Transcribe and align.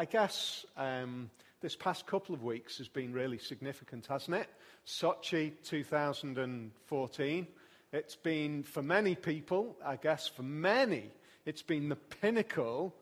I 0.00 0.06
guess 0.06 0.64
um, 0.78 1.28
this 1.60 1.76
past 1.76 2.06
couple 2.06 2.34
of 2.34 2.42
weeks 2.42 2.78
has 2.78 2.88
been 2.88 3.12
really 3.12 3.36
significant, 3.36 4.06
hasn't 4.06 4.34
it? 4.34 4.48
Sochi 4.86 5.52
2014. 5.62 7.46
It's 7.92 8.16
been, 8.16 8.62
for 8.62 8.82
many 8.82 9.14
people, 9.14 9.76
I 9.84 9.96
guess 9.96 10.26
for 10.26 10.42
many, 10.42 11.10
it's 11.44 11.60
been 11.60 11.90
the 11.90 11.96
pinnacle 11.96 12.94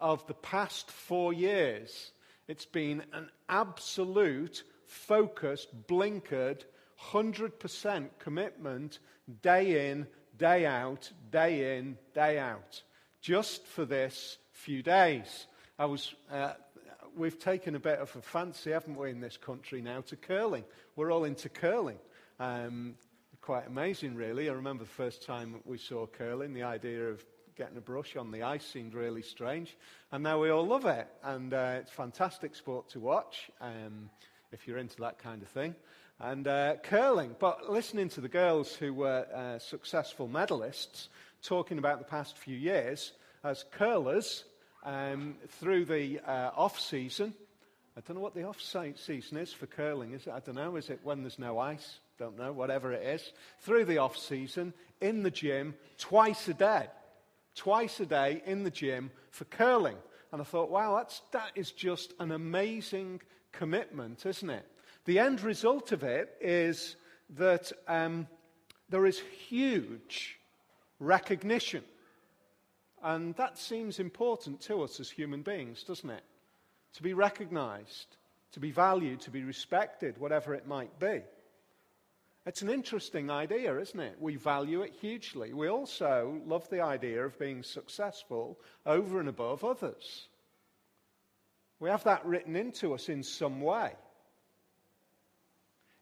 of 0.00 0.26
the 0.28 0.32
past 0.32 0.90
four 0.90 1.34
years. 1.34 2.12
It's 2.48 2.64
been 2.64 3.02
an 3.12 3.28
absolute, 3.50 4.62
focused, 4.86 5.86
blinkered, 5.86 6.62
100% 7.12 8.08
commitment, 8.18 8.98
day 9.42 9.90
in, 9.90 10.06
day 10.38 10.64
out, 10.64 11.10
day 11.30 11.76
in, 11.76 11.98
day 12.14 12.38
out, 12.38 12.82
just 13.20 13.66
for 13.66 13.84
this 13.84 14.38
few 14.52 14.82
days. 14.82 15.48
I 15.78 15.84
was, 15.84 16.14
uh, 16.32 16.54
we've 17.14 17.38
taken 17.38 17.74
a 17.74 17.78
bit 17.78 17.98
of 17.98 18.14
a 18.16 18.22
fancy, 18.22 18.70
haven't 18.70 18.96
we, 18.96 19.10
in 19.10 19.20
this 19.20 19.36
country 19.36 19.82
now 19.82 20.00
to 20.02 20.16
curling. 20.16 20.64
We're 20.96 21.12
all 21.12 21.24
into 21.24 21.50
curling. 21.50 21.98
Um, 22.40 22.94
quite 23.42 23.66
amazing, 23.66 24.14
really. 24.14 24.48
I 24.48 24.54
remember 24.54 24.84
the 24.84 24.90
first 24.90 25.22
time 25.22 25.56
we 25.66 25.76
saw 25.76 26.06
curling, 26.06 26.54
the 26.54 26.62
idea 26.62 27.10
of 27.10 27.22
getting 27.56 27.76
a 27.76 27.82
brush 27.82 28.16
on 28.16 28.30
the 28.30 28.42
ice 28.42 28.64
seemed 28.64 28.94
really 28.94 29.20
strange. 29.20 29.76
And 30.12 30.22
now 30.22 30.40
we 30.40 30.48
all 30.48 30.66
love 30.66 30.86
it. 30.86 31.08
And 31.22 31.52
uh, 31.52 31.74
it's 31.80 31.90
a 31.90 31.94
fantastic 31.94 32.54
sport 32.54 32.88
to 32.90 33.00
watch 33.00 33.50
um, 33.60 34.08
if 34.52 34.66
you're 34.66 34.78
into 34.78 35.02
that 35.02 35.18
kind 35.18 35.42
of 35.42 35.48
thing. 35.48 35.74
And 36.18 36.48
uh, 36.48 36.76
curling. 36.84 37.36
But 37.38 37.68
listening 37.68 38.08
to 38.10 38.22
the 38.22 38.30
girls 38.30 38.74
who 38.74 38.94
were 38.94 39.26
uh, 39.34 39.58
successful 39.58 40.26
medalists 40.26 41.08
talking 41.42 41.76
about 41.76 41.98
the 41.98 42.06
past 42.06 42.38
few 42.38 42.56
years 42.56 43.12
as 43.44 43.66
curlers 43.72 44.44
um, 44.86 45.34
through 45.60 45.84
the 45.84 46.20
uh, 46.20 46.50
off 46.56 46.80
season. 46.80 47.34
I 47.98 48.00
don't 48.00 48.16
know 48.16 48.22
what 48.22 48.34
the 48.34 48.44
off 48.44 48.60
season 48.60 49.36
is 49.36 49.52
for 49.52 49.66
curling. 49.66 50.12
Is 50.12 50.26
it? 50.26 50.32
I 50.32 50.40
don't 50.40 50.54
know. 50.54 50.76
Is 50.76 50.88
it 50.88 51.00
when 51.02 51.22
there's 51.22 51.38
no 51.38 51.58
ice? 51.58 51.98
Don't 52.18 52.38
know. 52.38 52.52
Whatever 52.52 52.92
it 52.92 53.02
is. 53.02 53.32
Through 53.60 53.84
the 53.84 53.98
off 53.98 54.16
season, 54.16 54.72
in 55.02 55.22
the 55.22 55.30
gym, 55.30 55.74
twice 55.98 56.48
a 56.48 56.54
day 56.54 56.86
twice 57.56 57.98
a 57.98 58.06
day 58.06 58.42
in 58.46 58.62
the 58.62 58.70
gym 58.70 59.10
for 59.30 59.46
curling. 59.46 59.96
And 60.30 60.40
I 60.40 60.44
thought, 60.44 60.70
wow, 60.70 60.96
that's, 60.96 61.22
that 61.32 61.50
is 61.56 61.72
just 61.72 62.12
an 62.20 62.30
amazing 62.30 63.22
commitment, 63.50 64.24
isn't 64.26 64.50
it? 64.50 64.66
The 65.06 65.18
end 65.18 65.40
result 65.40 65.90
of 65.92 66.04
it 66.04 66.36
is 66.40 66.96
that 67.36 67.72
um, 67.88 68.28
there 68.90 69.06
is 69.06 69.20
huge 69.48 70.38
recognition. 71.00 71.82
And 73.06 73.36
that 73.36 73.56
seems 73.56 74.00
important 74.00 74.60
to 74.62 74.82
us 74.82 74.98
as 74.98 75.08
human 75.08 75.42
beings, 75.42 75.84
doesn't 75.84 76.10
it? 76.10 76.24
To 76.94 77.04
be 77.04 77.14
recognized, 77.14 78.16
to 78.50 78.58
be 78.58 78.72
valued, 78.72 79.20
to 79.20 79.30
be 79.30 79.44
respected, 79.44 80.18
whatever 80.18 80.54
it 80.54 80.66
might 80.66 80.98
be. 80.98 81.20
It's 82.46 82.62
an 82.62 82.68
interesting 82.68 83.30
idea, 83.30 83.78
isn't 83.78 84.00
it? 84.00 84.16
We 84.18 84.34
value 84.34 84.82
it 84.82 84.92
hugely. 85.00 85.52
We 85.52 85.68
also 85.68 86.40
love 86.46 86.68
the 86.68 86.80
idea 86.80 87.24
of 87.24 87.38
being 87.38 87.62
successful 87.62 88.58
over 88.84 89.20
and 89.20 89.28
above 89.28 89.62
others. 89.62 90.26
We 91.78 91.90
have 91.90 92.02
that 92.04 92.26
written 92.26 92.56
into 92.56 92.92
us 92.92 93.08
in 93.08 93.22
some 93.22 93.60
way. 93.60 93.92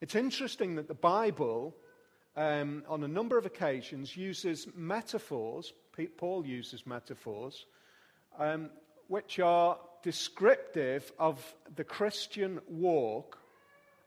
It's 0.00 0.14
interesting 0.14 0.76
that 0.76 0.88
the 0.88 0.94
Bible, 0.94 1.76
um, 2.34 2.82
on 2.88 3.04
a 3.04 3.08
number 3.08 3.36
of 3.36 3.44
occasions, 3.44 4.16
uses 4.16 4.66
metaphors, 4.74 5.74
Paul 6.16 6.46
uses 6.46 6.86
metaphors, 6.86 7.66
um, 8.38 8.70
which 9.08 9.38
are 9.38 9.78
descriptive 10.02 11.10
of 11.18 11.54
the 11.76 11.84
Christian 11.84 12.60
walk 12.68 13.38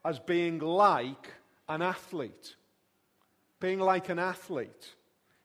as 0.06 0.20
being 0.20 0.60
like 0.60 1.34
an 1.68 1.82
athlete, 1.82 2.56
being 3.60 3.80
like 3.80 4.10
an 4.10 4.20
athlete 4.20 4.96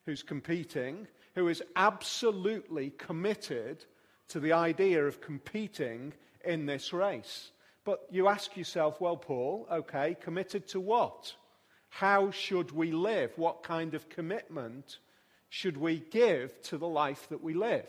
who's 0.04 0.22
competing, 0.22 1.06
who 1.34 1.48
is 1.48 1.62
absolutely 1.76 2.90
committed 2.90 3.84
to 4.28 4.40
the 4.40 4.52
idea 4.52 5.04
of 5.04 5.20
competing 5.20 6.12
in 6.44 6.66
this 6.66 6.92
race. 6.92 7.52
But 7.84 8.06
you 8.10 8.28
ask 8.28 8.56
yourself, 8.56 9.00
well, 9.00 9.16
Paul, 9.16 9.66
okay, 9.70 10.16
committed 10.20 10.68
to 10.68 10.80
what? 10.80 11.34
How 11.88 12.30
should 12.30 12.70
we 12.70 12.92
live? 12.92 13.32
What 13.36 13.62
kind 13.62 13.94
of 13.94 14.08
commitment 14.08 14.98
should 15.52 15.76
we 15.76 15.98
give 16.10 16.62
to 16.62 16.78
the 16.78 16.88
life 16.88 17.28
that 17.28 17.42
we 17.42 17.52
live? 17.52 17.84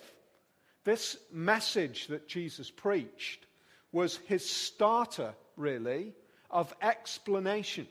This 0.83 1.15
message 1.31 2.07
that 2.07 2.27
Jesus 2.27 2.69
preached 2.69 3.45
was 3.93 4.17
his 4.25 4.47
starter, 4.47 5.33
really, 5.55 6.11
of 6.51 6.73
explanation. 6.81 7.87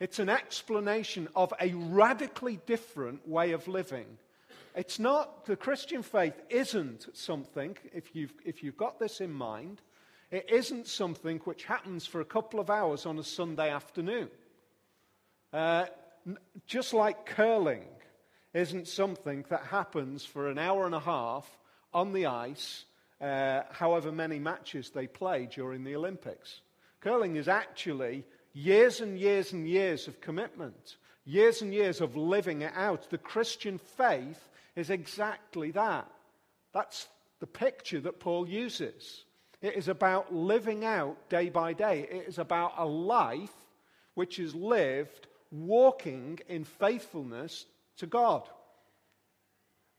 It's 0.00 0.18
an 0.18 0.28
explanation 0.28 1.28
of 1.36 1.54
a 1.60 1.72
radically 1.74 2.58
different 2.66 3.28
way 3.28 3.52
of 3.52 3.68
living. 3.68 4.06
It's 4.74 4.98
not, 4.98 5.46
the 5.46 5.54
Christian 5.54 6.02
faith 6.02 6.34
isn't 6.50 7.06
something, 7.16 7.76
if 7.94 8.16
you've, 8.16 8.34
if 8.44 8.64
you've 8.64 8.76
got 8.76 8.98
this 8.98 9.20
in 9.20 9.32
mind, 9.32 9.80
it 10.32 10.50
isn't 10.50 10.88
something 10.88 11.38
which 11.44 11.62
happens 11.62 12.04
for 12.04 12.20
a 12.20 12.24
couple 12.24 12.58
of 12.58 12.68
hours 12.68 13.06
on 13.06 13.16
a 13.20 13.24
Sunday 13.24 13.70
afternoon. 13.70 14.28
Uh, 15.52 15.86
just 16.66 16.92
like 16.92 17.26
curling 17.26 17.84
isn't 18.54 18.88
something 18.88 19.44
that 19.50 19.64
happens 19.64 20.24
for 20.24 20.48
an 20.48 20.58
hour 20.58 20.86
and 20.86 20.94
a 20.94 21.00
half 21.00 21.58
on 21.92 22.12
the 22.12 22.26
ice, 22.26 22.84
uh, 23.20 23.62
however 23.70 24.10
many 24.10 24.38
matches 24.38 24.90
they 24.90 25.06
play 25.06 25.46
during 25.52 25.84
the 25.84 25.96
Olympics. 25.96 26.60
Curling 27.00 27.36
is 27.36 27.48
actually 27.48 28.24
Years 28.54 29.00
and 29.00 29.18
years 29.18 29.52
and 29.52 29.68
years 29.68 30.06
of 30.06 30.20
commitment, 30.20 30.96
years 31.24 31.60
and 31.60 31.74
years 31.74 32.00
of 32.00 32.16
living 32.16 32.62
it 32.62 32.72
out. 32.76 33.10
The 33.10 33.18
Christian 33.18 33.78
faith 33.78 34.48
is 34.76 34.90
exactly 34.90 35.72
that. 35.72 36.08
That's 36.72 37.08
the 37.40 37.48
picture 37.48 38.00
that 38.00 38.20
Paul 38.20 38.48
uses. 38.48 39.24
It 39.60 39.74
is 39.74 39.88
about 39.88 40.32
living 40.32 40.84
out 40.84 41.28
day 41.28 41.50
by 41.50 41.72
day, 41.72 42.06
it 42.08 42.28
is 42.28 42.38
about 42.38 42.74
a 42.76 42.86
life 42.86 43.52
which 44.14 44.38
is 44.38 44.54
lived 44.54 45.26
walking 45.50 46.38
in 46.48 46.62
faithfulness 46.62 47.66
to 47.98 48.06
God. 48.06 48.48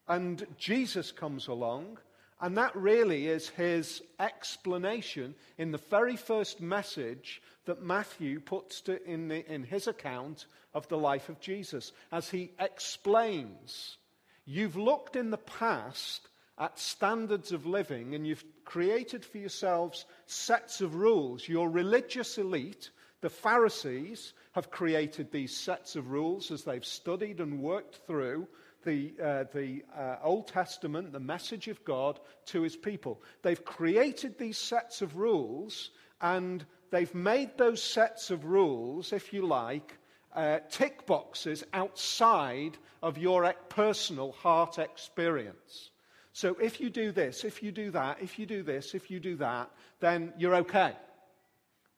And 0.08 0.46
Jesus 0.58 1.12
comes 1.12 1.48
along 1.48 1.98
and 2.42 2.58
that 2.58 2.76
really 2.76 3.28
is 3.28 3.50
his 3.50 4.04
explanation 4.20 5.36
in 5.58 5.72
the 5.72 5.82
very 5.90 6.18
first 6.18 6.60
message 6.60 7.42
that 7.66 7.82
Matthew 7.82 8.40
puts 8.40 8.82
to, 8.82 9.02
in, 9.10 9.30
the, 9.30 9.52
in 9.52 9.64
his 9.64 9.88
account 9.88 10.46
of 10.74 10.88
the 10.90 10.98
life 10.98 11.30
of 11.30 11.40
Jesus. 11.40 11.94
As 12.12 12.30
he 12.30 12.52
explains, 12.60 13.98
you've 14.46 14.76
looked 14.76 15.16
in 15.16 15.32
the 15.32 15.38
past 15.38 16.28
at 16.58 16.78
standards 16.78 17.52
of 17.54 17.66
living 17.66 18.16
and 18.16 18.28
you've 18.28 18.44
created 18.66 19.24
for 19.24 19.38
yourselves 19.38 20.06
sets 20.26 20.82
of 20.82 20.96
rules. 20.96 21.48
Your 21.48 21.70
religious 21.70 22.38
elite, 22.38 22.90
the 23.22 23.30
Pharisees, 23.30 24.34
have 24.52 24.72
created 24.72 25.32
these 25.32 25.56
sets 25.56 25.96
of 25.96 26.12
rules 26.12 26.52
as 26.52 26.64
they've 26.64 26.86
studied 26.86 27.40
and 27.40 27.62
worked 27.62 28.00
through 28.08 28.48
the, 28.86 29.14
uh, 29.22 29.44
the 29.54 29.84
uh, 29.98 30.18
Old 30.24 30.48
Testament, 30.48 31.12
the 31.12 31.20
message 31.20 31.68
of 31.68 31.84
God 31.84 32.20
to 32.48 32.62
his 32.62 32.76
people. 32.76 33.22
They've 33.42 33.64
created 33.66 34.38
these 34.38 34.58
sets 34.58 35.02
of 35.02 35.18
rules 35.18 35.92
and 36.22 36.66
they've 36.92 37.14
made 37.14 37.58
those 37.58 37.82
sets 37.82 38.32
of 38.32 38.46
rules, 38.46 39.12
if 39.12 39.34
you 39.34 39.46
like, 39.46 39.98
uh, 40.34 40.60
tick 40.70 41.06
boxes 41.06 41.64
outside 41.74 42.78
of 43.02 43.18
your 43.18 43.54
personal 43.70 44.32
heart 44.34 44.78
experience. 44.78 45.90
So 46.34 46.56
if 46.62 46.80
you 46.80 46.90
do 46.90 47.12
this, 47.12 47.44
if 47.44 47.64
you 47.64 47.72
do 47.72 47.92
that, 47.92 48.18
if 48.22 48.38
you 48.38 48.46
do 48.46 48.62
this, 48.62 48.94
if 48.94 49.10
you 49.10 49.20
do 49.20 49.38
that, 49.38 49.72
then 50.00 50.34
you're 50.38 50.56
okay. 50.56 50.94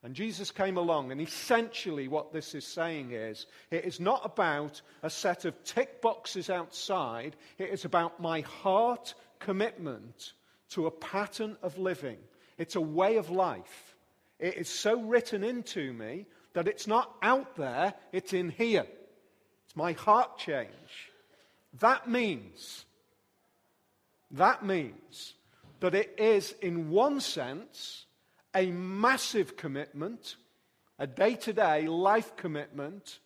And 0.03 0.13
Jesus 0.13 0.51
came 0.51 0.77
along, 0.77 1.11
and 1.11 1.19
essentially 1.19 2.07
what 2.07 2.31
this 2.31 2.53
is 2.53 2.65
saying 2.65 3.11
is 3.11 3.47
it 3.71 3.83
is 3.83 3.99
not 3.99 4.21
about 4.23 4.81
a 5.01 5.09
set 5.09 5.43
of 5.45 5.63
tick 5.63 6.01
boxes 6.01 6.49
outside, 6.49 7.35
it 7.57 7.69
is 7.69 7.83
about 7.83 8.21
my 8.21 8.41
heart 8.41 9.15
commitment 9.39 10.33
to 10.69 10.85
a 10.85 10.91
pattern 10.91 11.57
of 11.61 11.77
living. 11.77 12.17
It's 12.57 12.75
a 12.75 12.81
way 12.81 13.17
of 13.17 13.29
life. 13.29 13.95
It 14.39 14.55
is 14.55 14.69
so 14.69 15.01
written 15.01 15.43
into 15.43 15.93
me 15.93 16.25
that 16.53 16.67
it's 16.67 16.87
not 16.87 17.15
out 17.21 17.55
there, 17.55 17.93
it's 18.11 18.33
in 18.33 18.49
here. 18.49 18.85
It's 19.65 19.75
my 19.75 19.93
heart 19.93 20.37
change. 20.37 21.11
That 21.79 22.09
means, 22.09 22.85
that 24.31 24.65
means 24.65 25.33
that 25.79 25.93
it 25.93 26.15
is, 26.17 26.55
in 26.61 26.89
one 26.89 27.19
sense, 27.19 28.06
a 28.57 28.71
massive 28.71 29.55
commitment, 29.55 30.35
a 30.97 31.05
day 31.05 31.35
to 31.35 31.53
day 31.53 31.87
life 31.87 32.35
commitment, 32.35 33.19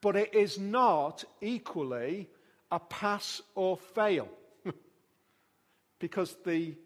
but 0.00 0.14
it 0.16 0.34
is 0.34 0.58
not 0.58 1.24
equally 1.40 2.28
a 2.70 2.78
pass 2.78 3.42
or 3.54 3.76
fail. 3.76 4.28
because 5.98 6.36
the 6.44 6.76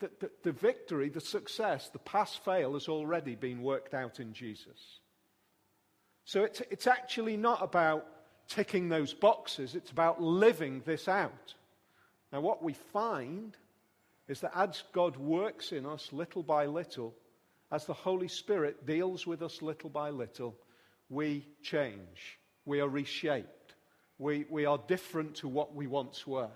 The, 0.00 0.10
the, 0.20 0.30
the 0.44 0.52
victory, 0.52 1.10
the 1.10 1.20
success, 1.20 1.90
the 1.90 1.98
pass 1.98 2.34
fail 2.34 2.72
has 2.72 2.88
already 2.88 3.36
been 3.36 3.62
worked 3.62 3.92
out 3.92 4.18
in 4.18 4.32
Jesus. 4.32 5.00
So 6.24 6.44
it's, 6.44 6.62
it's 6.70 6.86
actually 6.86 7.36
not 7.36 7.62
about 7.62 8.06
ticking 8.48 8.88
those 8.88 9.12
boxes, 9.14 9.74
it's 9.74 9.92
about 9.92 10.22
living 10.22 10.82
this 10.86 11.06
out. 11.06 11.54
Now, 12.32 12.40
what 12.40 12.62
we 12.62 12.72
find 12.72 13.56
is 14.30 14.40
that 14.42 14.56
as 14.56 14.84
God 14.92 15.16
works 15.16 15.72
in 15.72 15.84
us 15.84 16.12
little 16.12 16.44
by 16.44 16.66
little, 16.66 17.16
as 17.72 17.84
the 17.84 17.92
Holy 17.92 18.28
Spirit 18.28 18.86
deals 18.86 19.26
with 19.26 19.42
us 19.42 19.60
little 19.60 19.90
by 19.90 20.10
little, 20.10 20.54
we 21.08 21.48
change. 21.62 22.38
We 22.64 22.80
are 22.80 22.88
reshaped. 22.88 23.74
We, 24.18 24.46
we 24.48 24.66
are 24.66 24.78
different 24.86 25.34
to 25.36 25.48
what 25.48 25.74
we 25.74 25.88
once 25.88 26.28
were. 26.28 26.52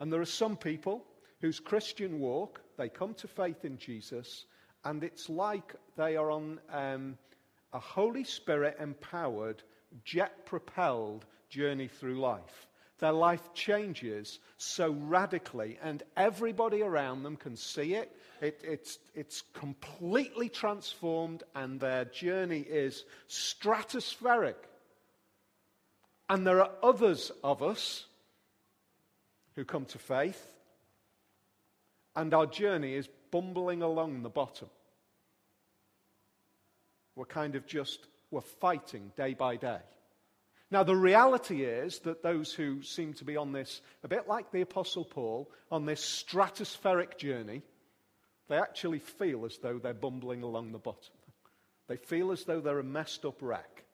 And 0.00 0.10
there 0.10 0.22
are 0.22 0.24
some 0.24 0.56
people 0.56 1.04
whose 1.42 1.60
Christian 1.60 2.18
walk, 2.18 2.62
they 2.78 2.88
come 2.88 3.12
to 3.14 3.28
faith 3.28 3.66
in 3.66 3.76
Jesus, 3.76 4.46
and 4.82 5.04
it's 5.04 5.28
like 5.28 5.74
they 5.98 6.16
are 6.16 6.30
on 6.30 6.58
um, 6.72 7.18
a 7.74 7.78
Holy 7.78 8.24
Spirit 8.24 8.78
empowered, 8.80 9.62
jet 10.02 10.46
propelled 10.46 11.26
journey 11.50 11.88
through 11.88 12.18
life. 12.20 12.68
Their 12.98 13.12
life 13.12 13.52
changes 13.52 14.38
so 14.56 14.90
radically, 14.90 15.78
and 15.82 16.02
everybody 16.16 16.82
around 16.82 17.22
them 17.22 17.36
can 17.36 17.56
see 17.56 17.94
it. 17.94 18.10
it 18.40 18.60
it's, 18.64 18.98
it's 19.14 19.42
completely 19.52 20.48
transformed, 20.48 21.42
and 21.54 21.78
their 21.78 22.06
journey 22.06 22.60
is 22.60 23.04
stratospheric. 23.28 24.54
And 26.28 26.46
there 26.46 26.62
are 26.62 26.70
others 26.82 27.30
of 27.44 27.62
us 27.62 28.06
who 29.56 29.64
come 29.64 29.84
to 29.86 29.98
faith, 29.98 30.50
and 32.14 32.32
our 32.32 32.46
journey 32.46 32.94
is 32.94 33.08
bumbling 33.30 33.82
along 33.82 34.22
the 34.22 34.30
bottom. 34.30 34.68
We're 37.14 37.26
kind 37.26 37.56
of 37.56 37.66
just, 37.66 38.06
we're 38.30 38.40
fighting 38.40 39.12
day 39.16 39.34
by 39.34 39.56
day. 39.56 39.80
Now, 40.70 40.82
the 40.82 40.96
reality 40.96 41.62
is 41.62 42.00
that 42.00 42.22
those 42.22 42.52
who 42.52 42.82
seem 42.82 43.14
to 43.14 43.24
be 43.24 43.36
on 43.36 43.52
this, 43.52 43.80
a 44.02 44.08
bit 44.08 44.26
like 44.26 44.50
the 44.50 44.62
Apostle 44.62 45.04
Paul, 45.04 45.48
on 45.70 45.86
this 45.86 46.02
stratospheric 46.02 47.18
journey, 47.18 47.62
they 48.48 48.56
actually 48.56 48.98
feel 48.98 49.44
as 49.44 49.58
though 49.58 49.78
they're 49.78 49.94
bumbling 49.94 50.42
along 50.42 50.72
the 50.72 50.78
bottom. 50.78 51.14
They 51.86 51.96
feel 51.96 52.32
as 52.32 52.44
though 52.44 52.60
they're 52.60 52.80
a 52.80 52.84
messed 52.84 53.24
up 53.24 53.40
wreck. 53.42 53.84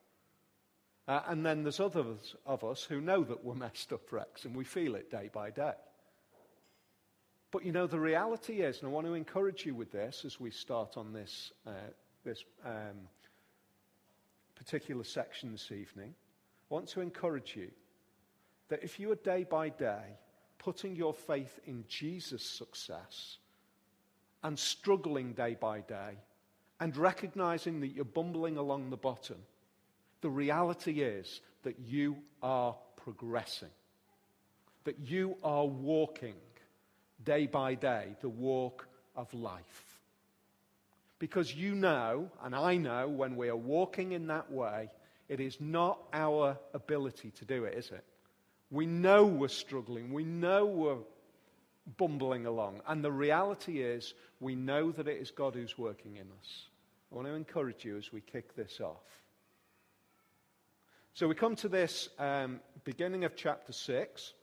Uh, 1.07 1.21
and 1.27 1.45
then 1.45 1.63
there's 1.63 1.79
others 1.79 2.35
of 2.45 2.63
us 2.63 2.83
who 2.83 3.01
know 3.01 3.23
that 3.23 3.43
we're 3.43 3.53
messed 3.53 3.93
up 3.93 4.11
wrecks 4.11 4.45
and 4.45 4.55
we 4.55 4.63
feel 4.63 4.95
it 4.95 5.11
day 5.11 5.29
by 5.31 5.51
day. 5.51 5.73
But 7.51 7.65
you 7.65 7.71
know, 7.71 7.85
the 7.85 7.99
reality 7.99 8.61
is, 8.61 8.79
and 8.79 8.87
I 8.87 8.91
want 8.91 9.05
to 9.05 9.13
encourage 9.13 9.63
you 9.63 9.75
with 9.75 9.91
this 9.91 10.23
as 10.25 10.39
we 10.39 10.49
start 10.49 10.97
on 10.97 11.13
this, 11.13 11.51
uh, 11.67 11.71
this 12.23 12.43
um, 12.65 13.09
particular 14.55 15.03
section 15.03 15.51
this 15.51 15.71
evening 15.71 16.15
want 16.73 16.87
to 16.87 17.01
encourage 17.01 17.55
you 17.55 17.69
that 18.69 18.81
if 18.81 18.99
you 18.99 19.11
are 19.11 19.15
day 19.17 19.45
by 19.47 19.69
day 19.69 20.17
putting 20.57 20.95
your 20.95 21.13
faith 21.13 21.59
in 21.67 21.85
Jesus' 21.87 22.43
success 22.43 23.37
and 24.41 24.57
struggling 24.57 25.33
day 25.33 25.55
by 25.59 25.81
day 25.81 26.17
and 26.79 26.97
recognizing 26.97 27.79
that 27.79 27.89
you're 27.89 28.03
bumbling 28.03 28.57
along 28.57 28.89
the 28.89 28.97
bottom, 28.97 29.37
the 30.21 30.31
reality 30.31 31.01
is 31.01 31.41
that 31.61 31.77
you 31.77 32.17
are 32.41 32.75
progressing, 32.95 33.69
that 34.85 34.97
you 34.97 35.37
are 35.43 35.67
walking 35.67 36.33
day 37.23 37.45
by 37.45 37.75
day 37.75 38.15
the 38.21 38.29
walk 38.29 38.87
of 39.15 39.31
life. 39.31 39.99
Because 41.19 41.53
you 41.53 41.75
know, 41.75 42.31
and 42.43 42.55
I 42.55 42.77
know, 42.77 43.07
when 43.07 43.35
we 43.35 43.49
are 43.49 43.55
walking 43.55 44.13
in 44.13 44.25
that 44.27 44.51
way, 44.51 44.89
it 45.29 45.39
is 45.39 45.59
not 45.59 45.99
our 46.13 46.57
ability 46.73 47.31
to 47.31 47.45
do 47.45 47.65
it, 47.65 47.77
is 47.77 47.91
it? 47.91 48.03
We 48.69 48.85
know 48.85 49.25
we're 49.25 49.47
struggling. 49.47 50.11
We 50.11 50.23
know 50.23 50.65
we're 50.65 50.97
bumbling 51.97 52.45
along. 52.45 52.81
And 52.87 53.03
the 53.03 53.11
reality 53.11 53.81
is, 53.81 54.13
we 54.39 54.55
know 54.55 54.91
that 54.91 55.07
it 55.07 55.21
is 55.21 55.31
God 55.31 55.55
who's 55.55 55.77
working 55.77 56.17
in 56.17 56.27
us. 56.39 56.67
I 57.11 57.15
want 57.15 57.27
to 57.27 57.33
encourage 57.33 57.85
you 57.85 57.97
as 57.97 58.11
we 58.11 58.21
kick 58.21 58.55
this 58.55 58.79
off. 58.81 59.03
So 61.13 61.27
we 61.27 61.35
come 61.35 61.55
to 61.57 61.69
this 61.69 62.09
um, 62.17 62.59
beginning 62.83 63.23
of 63.23 63.35
chapter 63.35 63.71
6. 63.71 64.33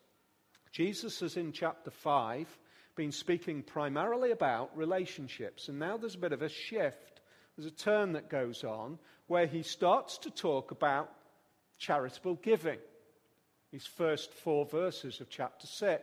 Jesus 0.71 1.19
has 1.21 1.37
in 1.37 1.51
chapter 1.51 1.91
5 1.91 2.47
been 2.95 3.11
speaking 3.11 3.63
primarily 3.63 4.31
about 4.31 4.77
relationships. 4.77 5.69
And 5.69 5.79
now 5.79 5.97
there's 5.97 6.15
a 6.15 6.19
bit 6.19 6.33
of 6.33 6.43
a 6.43 6.49
shift. 6.49 7.21
There's 7.57 7.67
a 7.67 7.75
turn 7.75 8.13
that 8.13 8.31
goes 8.31 8.63
on 8.63 8.99
where 9.31 9.47
he 9.47 9.63
starts 9.63 10.19
to 10.19 10.29
talk 10.29 10.73
about 10.73 11.09
charitable 11.79 12.35
giving. 12.43 12.81
These 13.71 13.87
first 13.87 14.35
four 14.35 14.67
verses 14.67 15.21
of 15.21 15.31
chapter 15.31 15.69
6. 15.69 16.03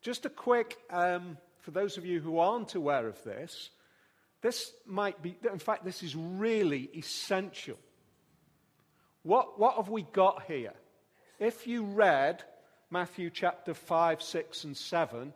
Just 0.00 0.24
a 0.24 0.30
quick, 0.30 0.78
um, 0.88 1.36
for 1.58 1.72
those 1.72 1.98
of 1.98 2.06
you 2.06 2.20
who 2.20 2.38
aren't 2.38 2.74
aware 2.74 3.06
of 3.06 3.22
this, 3.22 3.68
this 4.40 4.72
might 4.86 5.20
be, 5.20 5.36
in 5.52 5.58
fact, 5.58 5.84
this 5.84 6.02
is 6.02 6.16
really 6.16 6.88
essential. 6.96 7.76
What, 9.22 9.60
what 9.60 9.76
have 9.76 9.90
we 9.90 10.00
got 10.00 10.44
here? 10.44 10.72
If 11.38 11.66
you 11.66 11.84
read 11.84 12.42
Matthew 12.90 13.28
chapter 13.28 13.74
5, 13.74 14.22
6, 14.22 14.64
and 14.64 14.74
7 14.74 15.34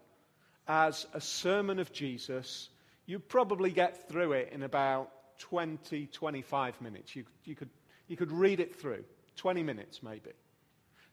as 0.66 1.06
a 1.12 1.20
sermon 1.20 1.78
of 1.78 1.92
Jesus, 1.92 2.70
you'd 3.04 3.28
probably 3.28 3.70
get 3.70 4.08
through 4.08 4.32
it 4.32 4.48
in 4.54 4.62
about 4.62 5.10
20, 5.40 6.06
25 6.06 6.80
minutes. 6.80 7.16
You, 7.16 7.24
you, 7.44 7.56
could, 7.56 7.70
you 8.06 8.16
could 8.16 8.30
read 8.30 8.60
it 8.60 8.76
through, 8.80 9.04
20 9.36 9.62
minutes 9.62 10.02
maybe. 10.02 10.30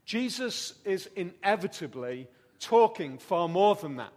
Jesus 0.05 0.73
is 0.85 1.09
inevitably 1.15 2.27
talking 2.59 3.17
far 3.17 3.49
more 3.49 3.75
than 3.75 3.97
that. 3.97 4.13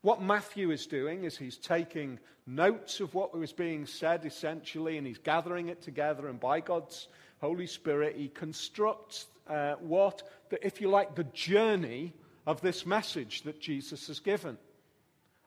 What 0.00 0.22
Matthew 0.22 0.70
is 0.70 0.86
doing 0.86 1.24
is 1.24 1.36
he's 1.36 1.56
taking 1.56 2.18
notes 2.46 3.00
of 3.00 3.14
what 3.14 3.36
was 3.36 3.52
being 3.52 3.86
said 3.86 4.24
essentially 4.24 4.98
and 4.98 5.06
he's 5.06 5.18
gathering 5.18 5.68
it 5.68 5.82
together, 5.82 6.28
and 6.28 6.38
by 6.38 6.60
God's 6.60 7.08
Holy 7.40 7.66
Spirit, 7.66 8.16
he 8.16 8.28
constructs 8.28 9.26
uh, 9.48 9.74
what, 9.74 10.22
the, 10.50 10.66
if 10.66 10.80
you 10.80 10.88
like, 10.90 11.14
the 11.14 11.24
journey 11.24 12.12
of 12.46 12.60
this 12.60 12.84
message 12.84 13.42
that 13.42 13.60
Jesus 13.60 14.06
has 14.08 14.20
given. 14.20 14.58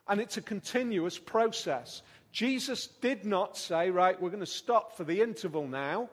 And 0.07 0.21
it's 0.21 0.37
a 0.37 0.41
continuous 0.41 1.17
process. 1.17 2.01
Jesus 2.31 2.87
did 3.01 3.25
not 3.25 3.57
say, 3.57 3.89
right, 3.89 4.21
we're 4.21 4.29
going 4.29 4.41
to 4.41 4.45
stop 4.45 4.95
for 4.95 5.03
the 5.03 5.21
interval 5.21 5.67
now 5.67 6.09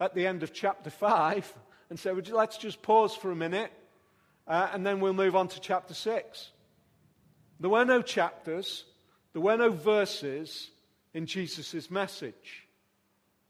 at 0.00 0.14
the 0.14 0.26
end 0.26 0.42
of 0.42 0.52
chapter 0.52 0.90
5 0.90 1.54
and 1.90 1.98
say, 1.98 2.12
let's 2.12 2.58
just 2.58 2.82
pause 2.82 3.14
for 3.14 3.30
a 3.30 3.36
minute 3.36 3.72
uh, 4.46 4.68
and 4.72 4.84
then 4.84 5.00
we'll 5.00 5.12
move 5.12 5.36
on 5.36 5.48
to 5.48 5.60
chapter 5.60 5.94
6. 5.94 6.50
There 7.60 7.70
were 7.70 7.84
no 7.84 8.02
chapters, 8.02 8.84
there 9.32 9.42
were 9.42 9.56
no 9.56 9.70
verses 9.70 10.70
in 11.12 11.26
Jesus' 11.26 11.90
message. 11.90 12.66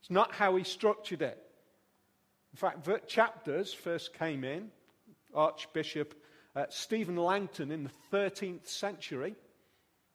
It's 0.00 0.10
not 0.10 0.32
how 0.32 0.56
he 0.56 0.64
structured 0.64 1.22
it. 1.22 1.40
In 2.52 2.58
fact, 2.58 3.08
chapters 3.08 3.72
first 3.72 4.12
came 4.14 4.44
in, 4.44 4.70
Archbishop 5.34 6.14
uh, 6.54 6.66
Stephen 6.68 7.16
Langton 7.16 7.70
in 7.70 7.84
the 7.84 7.90
13th 8.12 8.68
century 8.68 9.34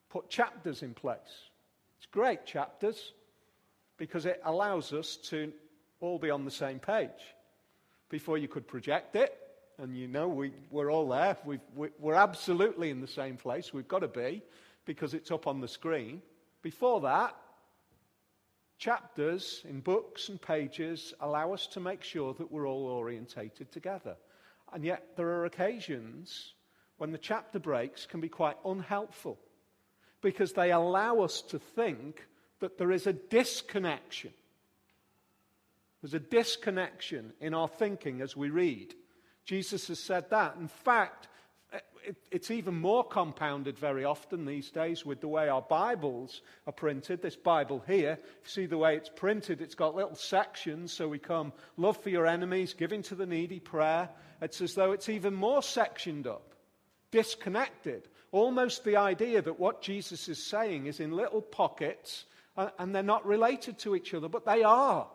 put 0.10 0.30
chapters 0.30 0.82
in 0.82 0.94
place. 0.94 1.49
It's 2.00 2.06
great, 2.06 2.46
chapters, 2.46 3.12
because 3.98 4.26
it 4.26 4.42
allows 4.46 4.94
us 4.94 5.18
to 5.18 5.52
all 6.00 6.18
be 6.18 6.30
on 6.30 6.46
the 6.46 6.52
same 6.52 6.80
page. 6.80 7.10
Before 8.08 8.38
you 8.38 8.48
could 8.48 8.66
project 8.68 9.18
it, 9.18 9.38
and 9.78 9.98
you 9.98 10.08
know 10.08 10.30
we, 10.30 10.54
we're 10.72 10.92
all 10.92 11.10
there, 11.10 11.36
we 11.44 11.60
we're 11.76 12.14
absolutely 12.14 12.90
in 12.90 13.02
the 13.02 13.08
same 13.08 13.36
place. 13.36 13.74
We've 13.74 13.88
got 13.88 14.00
to 14.00 14.08
be, 14.08 14.42
because 14.86 15.14
it's 15.14 15.30
up 15.30 15.46
on 15.46 15.60
the 15.60 15.68
screen. 15.68 16.22
Before 16.62 17.02
that, 17.02 17.36
chapters 18.78 19.62
in 19.68 19.82
books 19.82 20.30
and 20.30 20.42
pages 20.42 21.14
allow 21.20 21.54
us 21.54 21.68
to 21.68 21.82
make 21.82 22.02
sure 22.02 22.34
that 22.36 22.50
we're 22.50 22.68
all 22.68 22.86
orientated 22.86 23.74
together. 23.74 24.16
And 24.72 24.86
yet, 24.86 25.06
there 25.18 25.28
are 25.28 25.46
occasions 25.46 26.54
when 26.98 27.12
the 27.12 27.18
chapter 27.18 27.60
breaks 27.60 28.06
can 28.06 28.22
be 28.22 28.30
quite 28.30 28.56
unhelpful 28.64 29.38
because 30.22 30.54
they 30.54 30.72
allow 30.72 31.20
us 31.20 31.42
to 31.42 31.60
think 31.60 32.26
that 32.60 32.78
there 32.78 32.92
is 32.92 33.08
a 33.08 33.14
disconnection. 33.14 34.32
There's 36.02 36.14
a 36.14 36.20
disconnection 36.20 37.34
in 37.40 37.54
our 37.54 37.68
thinking 37.68 38.22
as 38.22 38.36
we 38.36 38.50
read. 38.50 38.94
Jesus 39.46 39.88
has 39.88 40.00
said 40.00 40.30
that. 40.30 40.56
In 40.58 40.68
fact, 40.68 41.28
it, 42.04 42.18
it's 42.32 42.52
even 42.52 42.80
more 42.80 43.04
compounded 43.04 43.78
very 43.78 44.06
often 44.06 44.46
these 44.46 44.72
days 44.72 45.06
with 45.06 45.22
the 45.22 45.28
way 45.28 45.50
our 45.50 45.62
Bibles 45.62 46.42
are 46.66 46.74
printed. 46.74 47.22
This 47.22 47.36
Bible 47.36 47.84
here, 47.86 48.18
you 48.22 48.50
see 48.50 48.66
the 48.66 48.78
way 48.78 48.96
it's 48.96 49.10
printed, 49.10 49.62
it's 49.62 49.76
got 49.76 49.96
little 49.96 50.16
sections. 50.16 50.94
So 50.94 51.08
we 51.08 51.20
come 51.20 51.54
love 51.78 51.98
for 51.98 52.10
your 52.10 52.28
enemies, 52.28 52.74
giving 52.74 53.02
to 53.04 53.16
the 53.16 53.26
needy, 53.26 53.60
prayer. 53.60 54.10
It's 54.42 54.62
as 54.62 54.76
though 54.76 54.94
it's 54.94 55.10
even 55.10 55.34
more 55.34 55.62
sectioned 55.62 56.28
up, 56.28 56.54
disconnected 57.12 58.08
almost 58.32 58.84
the 58.84 58.98
idea 58.98 59.42
that 59.42 59.60
what 59.60 59.82
Jesus 59.82 60.28
is 60.28 60.44
saying 60.44 60.86
is 60.86 61.00
in 61.00 61.12
little 61.12 61.42
pockets 61.42 62.26
uh, 62.58 62.70
and 62.78 62.94
they're 62.94 63.04
not 63.04 63.26
related 63.26 63.80
to 63.80 63.96
each 63.96 64.14
other, 64.14 64.28
but 64.28 64.46
they 64.46 64.64
are. 64.64 65.08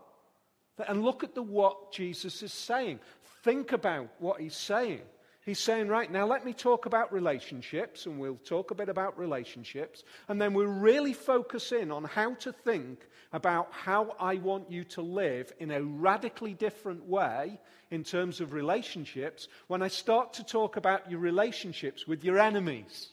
And 0.89 1.05
look 1.05 1.23
at 1.23 1.35
the 1.35 1.43
what 1.43 1.93
Jesus 1.93 2.43
is 2.43 2.53
saying. 2.53 3.01
Think 3.43 3.73
about 3.73 4.09
what 4.19 4.41
he's 4.41 4.57
saying. 4.57 5.03
He's 5.45 5.59
saying, 5.59 5.89
right 5.89 6.11
now, 6.11 6.27
let 6.27 6.47
me 6.47 6.55
talk 6.55 6.87
about 6.87 7.13
relationships, 7.13 8.07
and 8.07 8.19
we'll 8.19 8.41
talk 8.47 8.71
a 8.71 8.75
bit 8.75 8.89
about 8.89 9.19
relationships, 9.19 10.03
and 10.29 10.41
then 10.41 10.55
we'll 10.55 10.67
really 10.67 11.13
focus 11.13 11.71
in 11.71 11.93
on 11.93 12.05
how 12.05 12.35
to 12.37 12.53
think 12.53 13.07
about 13.31 13.69
how 13.71 14.17
I 14.19 14.37
want 14.37 14.71
you 14.71 14.85
to 14.85 15.03
live 15.03 15.53
in 15.59 15.71
a 15.71 15.83
radically 15.83 16.55
different 16.55 17.05
way 17.07 17.61
in 17.91 18.05
terms 18.05 18.41
of 18.41 18.55
relationships 18.55 19.49
when 19.67 19.83
I 19.83 19.89
start 19.89 20.33
to 20.35 20.45
talk 20.45 20.77
about 20.77 21.11
your 21.11 21.21
relationships 21.21 22.07
with 22.07 22.25
your 22.25 22.39
enemies. 22.39 23.11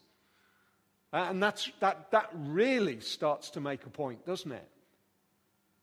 Uh, 1.11 1.27
and 1.29 1.43
that's, 1.43 1.69
that, 1.81 2.11
that 2.11 2.29
really 2.33 3.01
starts 3.01 3.49
to 3.51 3.59
make 3.59 3.85
a 3.85 3.89
point, 3.89 4.25
doesn't 4.25 4.53
it? 4.53 4.69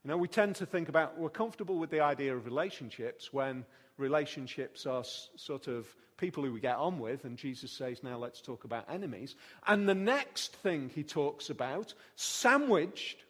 You 0.02 0.09
know, 0.09 0.17
we 0.17 0.28
tend 0.28 0.57
to 0.57 0.67
think 0.67 0.88
about, 0.88 1.19
we're 1.19 1.28
comfortable 1.28 1.76
with 1.78 1.90
the 1.90 2.00
idea 2.00 2.35
of 2.35 2.47
relationships 2.47 3.33
when 3.33 3.67
relationships 3.99 4.87
are 4.87 5.00
s- 5.00 5.28
sort 5.37 5.67
of 5.67 5.87
people 6.17 6.43
who 6.43 6.52
we 6.52 6.61
get 6.61 6.76
on 6.76 6.99
with, 6.99 7.25
and 7.25 7.37
Jesus 7.37 7.71
says, 7.71 8.02
now 8.02 8.17
let's 8.19 8.40
talk 8.40 8.64
about 8.64 8.90
enemies. 8.90 9.37
And 9.67 9.88
the 9.88 9.95
next 9.95 10.55
thing 10.57 10.90
he 10.95 11.05
talks 11.05 11.50
about, 11.50 11.95
sandwiched 12.17 13.25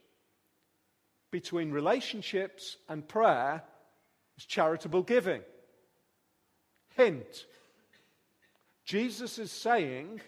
between 1.31 1.71
relationships 1.71 2.77
and 2.89 3.07
prayer, 3.07 3.63
is 4.37 4.45
charitable 4.47 5.03
giving. 5.03 5.43
Hint 6.97 7.47
Jesus 8.89 9.39
is 9.39 9.53
saying 9.53 10.23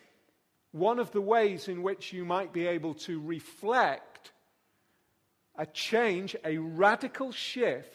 one 0.73 0.99
of 0.99 1.11
the 1.13 1.21
ways 1.23 1.67
in 1.67 1.83
which 1.83 2.13
you 2.13 2.27
might 2.27 2.53
be 2.53 2.67
able 2.67 2.93
to 2.93 3.19
reflect 3.19 4.33
a 5.57 5.65
change, 5.65 6.37
a 6.45 6.59
radical 6.59 7.33
shift 7.33 7.95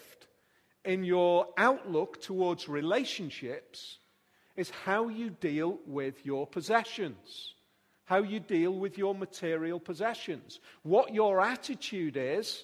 in 0.86 1.04
your 1.04 1.48
outlook 1.58 2.22
towards 2.22 2.70
relationships 2.70 4.00
is 4.56 4.70
how 4.70 5.10
you 5.10 5.30
deal 5.30 5.80
with 5.86 6.26
your 6.26 6.48
possessions, 6.48 7.56
how 8.06 8.22
you 8.22 8.40
deal 8.40 8.72
with 8.72 8.98
your 8.98 9.14
material 9.14 9.80
possessions, 9.80 10.60
what 10.84 11.14
your 11.14 11.42
attitude 11.42 12.16
is, 12.18 12.64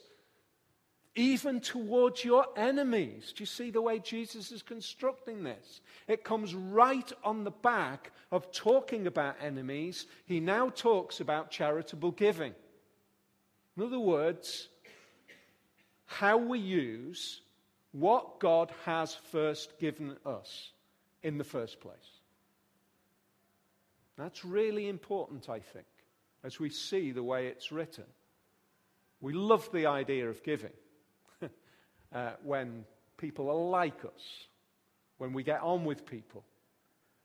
even 1.16 1.60
towards 1.60 2.24
your 2.24 2.46
enemies. 2.56 3.34
Do 3.36 3.42
you 3.42 3.46
see 3.46 3.70
the 3.70 3.82
way 3.82 4.00
Jesus 4.00 4.52
is 4.52 4.62
constructing 4.62 5.44
this? 5.44 5.82
It 6.08 6.24
comes 6.24 6.56
right 6.56 7.12
on 7.24 7.44
the 7.44 7.52
back 7.52 8.12
of 8.32 8.52
talking 8.54 9.08
about 9.08 9.36
enemies. 9.42 10.08
He 10.26 10.40
now 10.40 10.70
talks 10.70 11.20
about 11.20 11.52
charitable 11.52 12.12
giving. 12.12 12.54
In 13.76 13.84
other 13.84 14.00
words, 14.00 14.70
how 16.06 16.38
we 16.38 16.60
use 16.60 17.42
what 17.92 18.40
God 18.40 18.72
has 18.86 19.14
first 19.32 19.78
given 19.80 20.16
us 20.26 20.72
in 21.24 21.38
the 21.38 21.44
first 21.44 21.80
place. 21.82 22.20
That's 24.18 24.46
really 24.46 24.88
important, 24.88 25.50
I 25.50 25.60
think, 25.60 25.88
as 26.44 26.60
we 26.60 26.70
see 26.70 27.12
the 27.12 27.24
way 27.24 27.48
it's 27.48 27.72
written. 27.72 28.06
We 29.20 29.34
love 29.34 29.70
the 29.72 29.88
idea 29.88 30.30
of 30.30 30.44
giving 30.44 30.74
uh, 32.14 32.32
when 32.44 32.86
people 33.18 33.50
are 33.50 33.70
like 33.70 34.06
us, 34.06 34.48
when 35.18 35.34
we 35.34 35.44
get 35.44 35.62
on 35.62 35.86
with 35.86 36.06
people. 36.06 36.44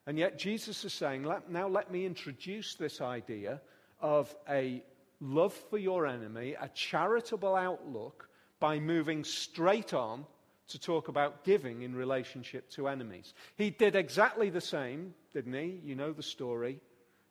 And 0.07 0.19
yet, 0.19 0.39
Jesus 0.39 0.85
is 0.85 0.93
saying, 0.93 1.25
let, 1.25 1.51
now 1.51 1.69
let 1.69 1.91
me 1.91 2.07
introduce 2.07 2.75
this 2.75 3.01
idea 3.01 3.61
of 4.01 4.35
a 4.49 4.83
love 5.21 5.55
for 5.55 5.79
your 5.79 6.07
enemy, 6.07 6.55
a 6.61 6.69
charitable 6.69 7.57
outlook, 7.57 8.29
by 8.61 8.79
moving 8.79 9.25
straight 9.25 9.93
on 9.95 10.25
to 10.69 10.79
talk 10.79 11.09
about 11.09 11.45
giving 11.45 11.83
in 11.83 11.95
relationship 11.95 12.69
to 12.71 12.89
enemies. 12.89 13.35
He 13.57 13.71
did 13.71 13.95
exactly 13.95 14.51
the 14.51 14.61
same, 14.61 15.15
didn't 15.33 15.55
he? 15.55 15.81
You 15.85 15.95
know 15.95 16.13
the 16.13 16.23
story. 16.23 16.81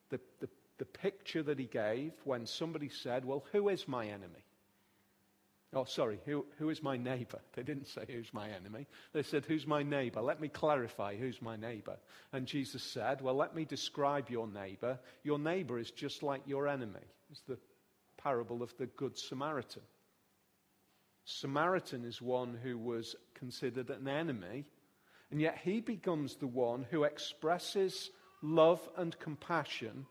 The, 0.10 0.20
the, 0.39 0.50
the 0.77 0.86
picture 0.86 1.44
that 1.44 1.60
he 1.60 1.65
gave 1.65 2.13
when 2.24 2.46
somebody 2.46 2.89
said, 2.89 3.25
Well, 3.25 3.44
who 3.51 3.70
is 3.70 3.88
my 3.88 4.06
enemy? 4.06 4.44
Oh, 5.74 5.84
sorry, 5.84 6.20
who, 6.25 6.46
who 6.58 6.70
is 6.70 6.82
my 6.82 6.96
neighbor? 6.96 7.39
They 7.54 7.63
didn't 7.63 7.88
say 7.88 8.06
who's 8.08 8.34
my 8.34 8.50
enemy. 8.50 8.88
They 9.12 9.24
said, 9.24 9.44
Who's 9.46 9.68
my 9.68 9.84
neighbor? 9.84 10.22
Let 10.22 10.39
me 10.39 10.48
clarify 10.48 11.18
who's 11.18 11.42
my 11.42 11.58
neighbor. 11.58 11.98
And 12.32 12.46
Jesus 12.46 12.82
said, 12.82 13.22
Well, 13.22 13.36
let 13.36 13.54
me 13.54 13.65
describe 13.65 14.30
your 14.30 14.48
neighbor. 14.48 14.98
Your 15.24 15.39
neighbor 15.39 15.77
is 15.77 15.92
just 15.92 16.24
like 16.24 16.42
your 16.46 16.70
enemy. 16.70 17.06
It's 17.30 17.42
the 17.42 17.58
parable 18.18 18.63
of 18.63 18.74
the 18.77 18.86
Good 18.86 19.18
Samaritan. 19.18 19.82
Samaritan 21.25 22.05
is 22.05 22.22
one 22.22 22.58
who 22.62 22.77
was 22.77 23.15
considered 23.34 23.89
an 23.89 24.08
enemy, 24.08 24.63
and 25.32 25.41
yet 25.41 25.58
he 25.58 25.82
becomes 25.82 26.36
the 26.36 26.48
one 26.48 26.86
who 26.91 27.03
expresses 27.03 28.12
love 28.44 28.88
and 28.96 29.17
compassion 29.20 30.05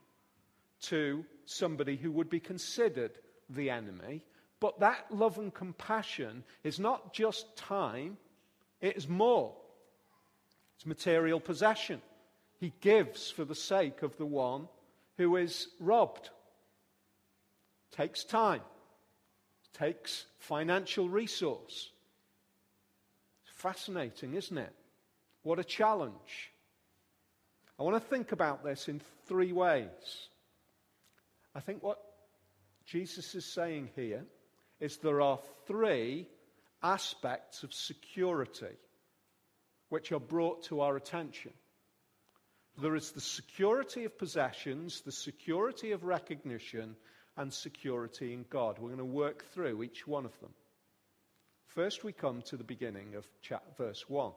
to 0.81 1.25
somebody 1.45 1.95
who 1.95 2.11
would 2.11 2.29
be 2.29 2.41
considered 2.41 3.17
the 3.49 3.69
enemy. 3.69 4.23
But 4.59 4.81
that 4.81 5.05
love 5.09 5.37
and 5.37 5.53
compassion 5.53 6.43
is 6.63 6.79
not 6.79 7.13
just 7.13 7.55
time, 7.55 8.17
it 8.81 8.97
is 8.97 9.07
more. 9.07 9.55
It's 10.75 10.85
material 10.85 11.39
possession. 11.39 12.01
He 12.59 12.73
gives 12.81 13.31
for 13.31 13.45
the 13.45 13.55
sake 13.55 14.01
of 14.01 14.17
the 14.17 14.25
one 14.25 14.67
who 15.17 15.37
is 15.37 15.69
robbed. 15.79 16.29
Takes 17.91 18.25
time 18.25 18.61
takes 19.77 20.25
financial 20.39 21.09
resource. 21.09 21.91
It's 23.43 23.61
fascinating, 23.61 24.33
isn't 24.33 24.57
it? 24.57 24.73
What 25.43 25.59
a 25.59 25.63
challenge. 25.63 26.51
I 27.79 27.83
want 27.83 27.95
to 27.95 28.09
think 28.09 28.31
about 28.31 28.63
this 28.63 28.87
in 28.87 29.01
three 29.27 29.51
ways. 29.51 30.29
I 31.53 31.59
think 31.59 31.83
what 31.83 31.99
Jesus 32.85 33.35
is 33.35 33.45
saying 33.45 33.89
here 33.95 34.23
is 34.79 34.97
there 34.97 35.21
are 35.21 35.39
three 35.67 36.27
aspects 36.81 37.63
of 37.63 37.73
security 37.73 38.77
which 39.89 40.11
are 40.11 40.19
brought 40.19 40.63
to 40.63 40.81
our 40.81 40.95
attention. 40.95 41.51
There 42.81 42.95
is 42.95 43.11
the 43.11 43.21
security 43.21 44.03
of 44.03 44.17
possessions, 44.17 45.01
the 45.01 45.11
security 45.11 45.91
of 45.91 46.03
recognition, 46.03 46.95
and 47.37 47.51
security 47.53 48.33
in 48.33 48.45
God. 48.49 48.77
We're 48.79 48.89
going 48.89 48.97
to 48.99 49.05
work 49.05 49.45
through 49.53 49.83
each 49.83 50.07
one 50.07 50.25
of 50.25 50.39
them. 50.39 50.51
First, 51.67 52.03
we 52.03 52.13
come 52.13 52.41
to 52.43 52.57
the 52.57 52.63
beginning 52.63 53.15
of 53.15 53.27
verse 53.77 54.05
1 54.07 54.31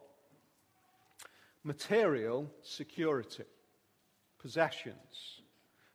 material 1.64 2.50
security, 2.62 3.44
possessions. 4.38 5.42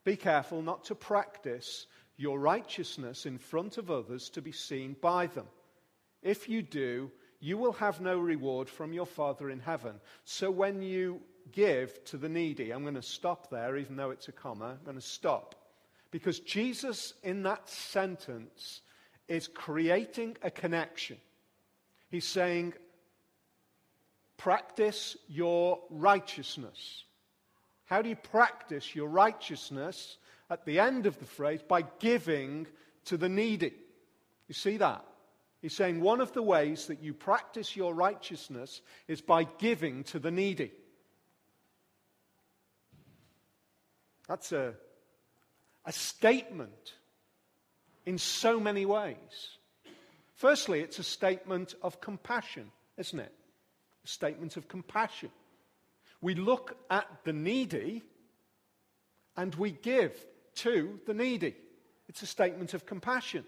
Be 0.03 0.15
careful 0.15 0.61
not 0.61 0.85
to 0.85 0.95
practice 0.95 1.87
your 2.17 2.39
righteousness 2.39 3.25
in 3.25 3.37
front 3.37 3.77
of 3.77 3.89
others 3.89 4.29
to 4.29 4.41
be 4.41 4.51
seen 4.51 4.95
by 5.01 5.27
them. 5.27 5.47
If 6.21 6.47
you 6.47 6.61
do, 6.61 7.11
you 7.39 7.57
will 7.57 7.73
have 7.73 7.99
no 8.01 8.19
reward 8.19 8.69
from 8.69 8.93
your 8.93 9.05
Father 9.05 9.49
in 9.49 9.59
heaven. 9.59 9.99
So 10.23 10.51
when 10.51 10.81
you 10.81 11.21
give 11.51 12.03
to 12.05 12.17
the 12.17 12.29
needy, 12.29 12.71
I'm 12.71 12.83
going 12.83 12.93
to 12.95 13.01
stop 13.01 13.49
there, 13.49 13.75
even 13.77 13.95
though 13.95 14.11
it's 14.11 14.27
a 14.27 14.31
comma, 14.31 14.77
I'm 14.79 14.85
going 14.85 14.95
to 14.95 15.01
stop. 15.01 15.55
Because 16.13 16.39
Jesus, 16.41 17.15
in 17.23 17.41
that 17.41 17.67
sentence, 17.67 18.81
is 19.27 19.47
creating 19.47 20.37
a 20.43 20.51
connection. 20.51 21.17
He's 22.11 22.27
saying, 22.27 22.75
practice 24.37 25.17
your 25.27 25.79
righteousness. 25.89 27.05
How 27.85 28.03
do 28.03 28.09
you 28.09 28.15
practice 28.15 28.93
your 28.93 29.07
righteousness? 29.07 30.19
At 30.51 30.65
the 30.65 30.79
end 30.79 31.07
of 31.07 31.17
the 31.17 31.25
phrase, 31.25 31.61
by 31.67 31.81
giving 31.97 32.67
to 33.05 33.17
the 33.17 33.27
needy. 33.27 33.73
You 34.47 34.53
see 34.53 34.77
that? 34.77 35.03
He's 35.63 35.75
saying 35.75 35.99
one 35.99 36.21
of 36.21 36.31
the 36.33 36.43
ways 36.43 36.85
that 36.87 37.01
you 37.01 37.15
practice 37.15 37.75
your 37.75 37.95
righteousness 37.95 38.83
is 39.07 39.19
by 39.19 39.45
giving 39.45 40.03
to 40.03 40.19
the 40.19 40.29
needy. 40.29 40.73
That's 44.27 44.51
a 44.51 44.75
a 45.85 45.91
statement 45.91 46.93
in 48.05 48.17
so 48.17 48.59
many 48.59 48.85
ways. 48.85 49.57
Firstly, 50.35 50.81
it's 50.81 50.99
a 50.99 51.03
statement 51.03 51.75
of 51.81 52.01
compassion, 52.01 52.71
isn't 52.97 53.19
it? 53.19 53.31
A 54.03 54.07
statement 54.07 54.57
of 54.57 54.67
compassion. 54.67 55.29
We 56.21 56.35
look 56.35 56.77
at 56.89 57.07
the 57.23 57.33
needy 57.33 58.03
and 59.35 59.53
we 59.55 59.71
give 59.71 60.13
to 60.55 60.99
the 61.05 61.13
needy. 61.13 61.55
It's 62.07 62.21
a 62.21 62.27
statement 62.27 62.73
of 62.73 62.85
compassion. 62.85 63.45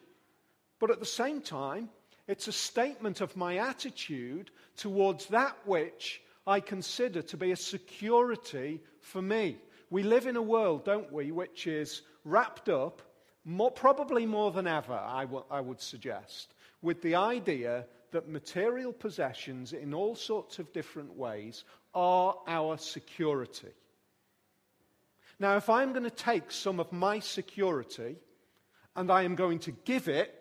But 0.80 0.92
at 0.92 1.00
the 1.00 1.06
same 1.06 1.42
time, 1.42 1.90
it's 2.28 2.48
a 2.48 2.54
statement 2.54 3.22
of 3.22 3.36
my 3.36 3.58
attitude 3.58 4.52
towards 4.78 5.28
that 5.28 5.56
which 5.66 6.22
I 6.48 6.60
consider 6.60 7.22
to 7.24 7.38
be 7.38 7.52
a 7.52 7.58
security 7.58 8.82
for 9.02 9.22
me 9.22 9.58
we 9.90 10.04
live 10.04 10.28
in 10.28 10.36
a 10.36 10.42
world, 10.42 10.86
don't 10.86 11.12
we, 11.12 11.32
which 11.32 11.68
is 11.68 12.02
wrapped 12.24 12.70
up, 12.70 13.02
more, 13.44 13.72
probably 13.72 14.26
more 14.26 14.52
than 14.52 14.68
ever, 14.68 14.94
I, 14.94 15.22
w- 15.22 15.46
I 15.52 15.62
would 15.62 15.80
suggest, 15.80 16.54
with 16.82 17.02
the 17.02 17.16
idea 17.16 17.86
that 18.12 18.28
material 18.28 18.94
possessions 18.94 19.74
in 19.74 19.94
all 19.94 20.16
sorts 20.16 20.58
of 20.60 20.74
different 20.74 21.16
ways 21.16 21.64
are 21.94 22.36
our 22.48 22.78
security. 22.78 23.74
Now, 25.40 25.58
if 25.58 25.70
I'm 25.70 25.92
going 25.92 26.04
to 26.04 26.10
take 26.10 26.52
some 26.52 26.80
of 26.80 26.92
my 26.92 27.20
security 27.20 28.16
and 28.96 29.12
I 29.12 29.24
am 29.24 29.36
going 29.36 29.60
to 29.60 29.72
give 29.72 30.08
it, 30.08 30.34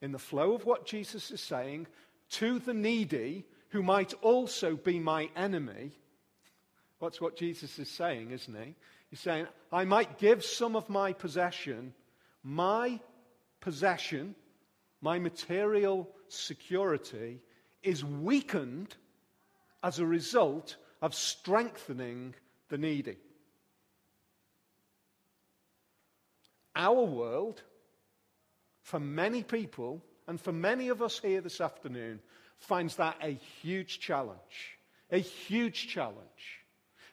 in 0.00 0.12
the 0.12 0.18
flow 0.18 0.54
of 0.54 0.64
what 0.64 0.86
Jesus 0.86 1.30
is 1.30 1.40
saying, 1.40 1.86
to 2.30 2.58
the 2.58 2.74
needy 2.74 3.44
who 3.68 3.82
might 3.82 4.14
also 4.22 4.76
be 4.76 4.98
my 4.98 5.28
enemy, 5.36 5.92
that's 7.00 7.20
what 7.20 7.36
Jesus 7.36 7.78
is 7.78 7.90
saying, 7.90 8.30
isn't 8.30 8.54
he? 8.54 8.74
He's 9.10 9.20
saying, 9.20 9.46
I 9.70 9.84
might 9.84 10.18
give 10.18 10.44
some 10.44 10.76
of 10.76 10.88
my 10.88 11.12
possession, 11.12 11.92
my 12.42 13.00
possession, 13.60 14.34
my 15.00 15.18
material 15.18 16.08
security 16.28 17.40
is 17.82 18.04
weakened 18.04 18.96
as 19.82 19.98
a 19.98 20.06
result 20.06 20.76
of 21.02 21.14
strengthening 21.14 22.34
the 22.68 22.78
needy. 22.78 23.18
Our 26.74 27.04
world, 27.04 27.62
for 28.82 28.98
many 29.00 29.42
people, 29.42 30.02
and 30.26 30.40
for 30.40 30.52
many 30.52 30.88
of 30.88 31.02
us 31.02 31.20
here 31.20 31.40
this 31.40 31.60
afternoon, 31.60 32.20
finds 32.58 32.96
that 32.96 33.16
a 33.22 33.38
huge 33.62 34.00
challenge. 34.00 34.78
A 35.10 35.18
huge 35.18 35.88
challenge. 35.88 36.65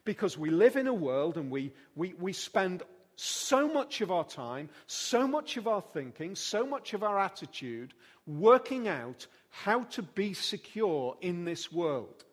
Because 0.05 0.37
we 0.37 0.49
live 0.49 0.75
in 0.75 0.87
a 0.87 0.93
world 0.93 1.37
and 1.37 1.49
we, 1.49 1.71
we, 1.95 2.13
we 2.19 2.33
spend 2.33 2.83
so 3.15 3.67
much 3.67 4.01
of 4.01 4.11
our 4.11 4.23
time, 4.23 4.69
so 4.87 5.27
much 5.27 5.57
of 5.57 5.67
our 5.67 5.81
thinking, 5.81 6.35
so 6.35 6.65
much 6.65 6.93
of 6.93 7.03
our 7.03 7.19
attitude 7.19 7.93
working 8.25 8.87
out 8.87 9.27
how 9.49 9.83
to 9.83 10.01
be 10.01 10.33
secure 10.33 11.15
in 11.21 11.45
this 11.45 11.71
world. 11.71 12.23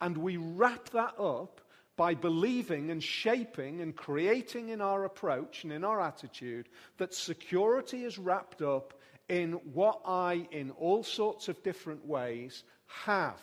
And 0.00 0.16
we 0.16 0.36
wrap 0.36 0.90
that 0.90 1.14
up 1.18 1.60
by 1.96 2.14
believing 2.14 2.90
and 2.90 3.02
shaping 3.02 3.82
and 3.82 3.94
creating 3.94 4.70
in 4.70 4.80
our 4.80 5.04
approach 5.04 5.64
and 5.64 5.72
in 5.72 5.84
our 5.84 6.00
attitude 6.00 6.68
that 6.96 7.12
security 7.12 8.04
is 8.04 8.18
wrapped 8.18 8.62
up 8.62 8.94
in 9.28 9.52
what 9.74 10.00
I, 10.06 10.46
in 10.50 10.70
all 10.72 11.02
sorts 11.02 11.48
of 11.48 11.62
different 11.62 12.06
ways, 12.06 12.64
have. 12.86 13.40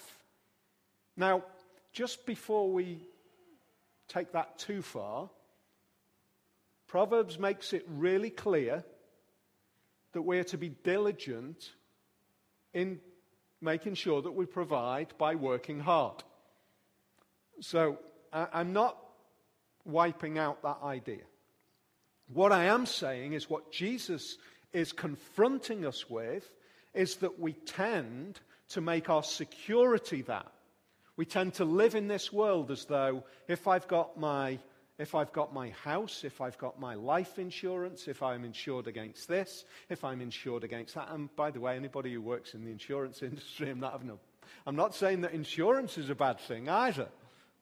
Now, 1.15 1.43
just 1.93 2.25
before 2.25 2.71
we 2.71 3.07
take 4.07 4.31
that 4.33 4.57
too 4.57 4.81
far, 4.81 5.29
Proverbs 6.87 7.37
makes 7.37 7.73
it 7.73 7.85
really 7.87 8.29
clear 8.29 8.83
that 10.13 10.21
we're 10.21 10.45
to 10.45 10.57
be 10.57 10.69
diligent 10.69 11.73
in 12.73 12.99
making 13.61 13.95
sure 13.95 14.21
that 14.21 14.31
we 14.31 14.45
provide 14.45 15.13
by 15.17 15.35
working 15.35 15.79
hard. 15.79 16.23
So 17.59 17.97
I'm 18.31 18.73
not 18.73 18.97
wiping 19.85 20.37
out 20.37 20.61
that 20.63 20.77
idea. 20.83 21.23
What 22.33 22.51
I 22.51 22.65
am 22.65 22.85
saying 22.85 23.33
is 23.33 23.49
what 23.49 23.71
Jesus 23.71 24.37
is 24.73 24.91
confronting 24.91 25.85
us 25.85 26.09
with 26.09 26.49
is 26.93 27.17
that 27.17 27.39
we 27.39 27.53
tend 27.53 28.39
to 28.69 28.81
make 28.81 29.09
our 29.09 29.23
security 29.23 30.21
that. 30.23 30.51
We 31.17 31.25
tend 31.25 31.55
to 31.55 31.65
live 31.65 31.95
in 31.95 32.07
this 32.07 32.31
world 32.31 32.71
as 32.71 32.85
though 32.85 33.23
if 33.47 33.67
I've 33.67 33.87
got 33.87 34.19
my 34.19 34.59
if 34.99 35.13
I've 35.13 35.31
got 35.31 35.53
my 35.53 35.69
house, 35.69 36.23
if 36.23 36.41
I've 36.41 36.57
got 36.57 36.79
my 36.79 36.95
life 36.95 37.37
insurance, 37.37 38.07
if 38.07 38.23
I'm 38.23 38.43
insured 38.43 38.87
against 38.87 39.27
this, 39.27 39.65
if 39.89 40.03
I'm 40.03 40.21
insured 40.21 40.63
against 40.63 40.95
that. 40.95 41.09
And 41.11 41.35
by 41.35 41.51
the 41.51 41.59
way, 41.59 41.75
anybody 41.75 42.11
who 42.13 42.21
works 42.21 42.55
in 42.55 42.65
the 42.65 42.71
insurance 42.71 43.21
industry, 43.21 43.69
I'm 43.69 43.79
not, 43.79 43.91
having 43.91 44.09
a, 44.09 44.17
I'm 44.65 44.75
not 44.75 44.95
saying 44.95 45.21
that 45.21 45.33
insurance 45.33 45.99
is 45.99 46.09
a 46.09 46.15
bad 46.15 46.39
thing 46.39 46.67
either. 46.67 47.09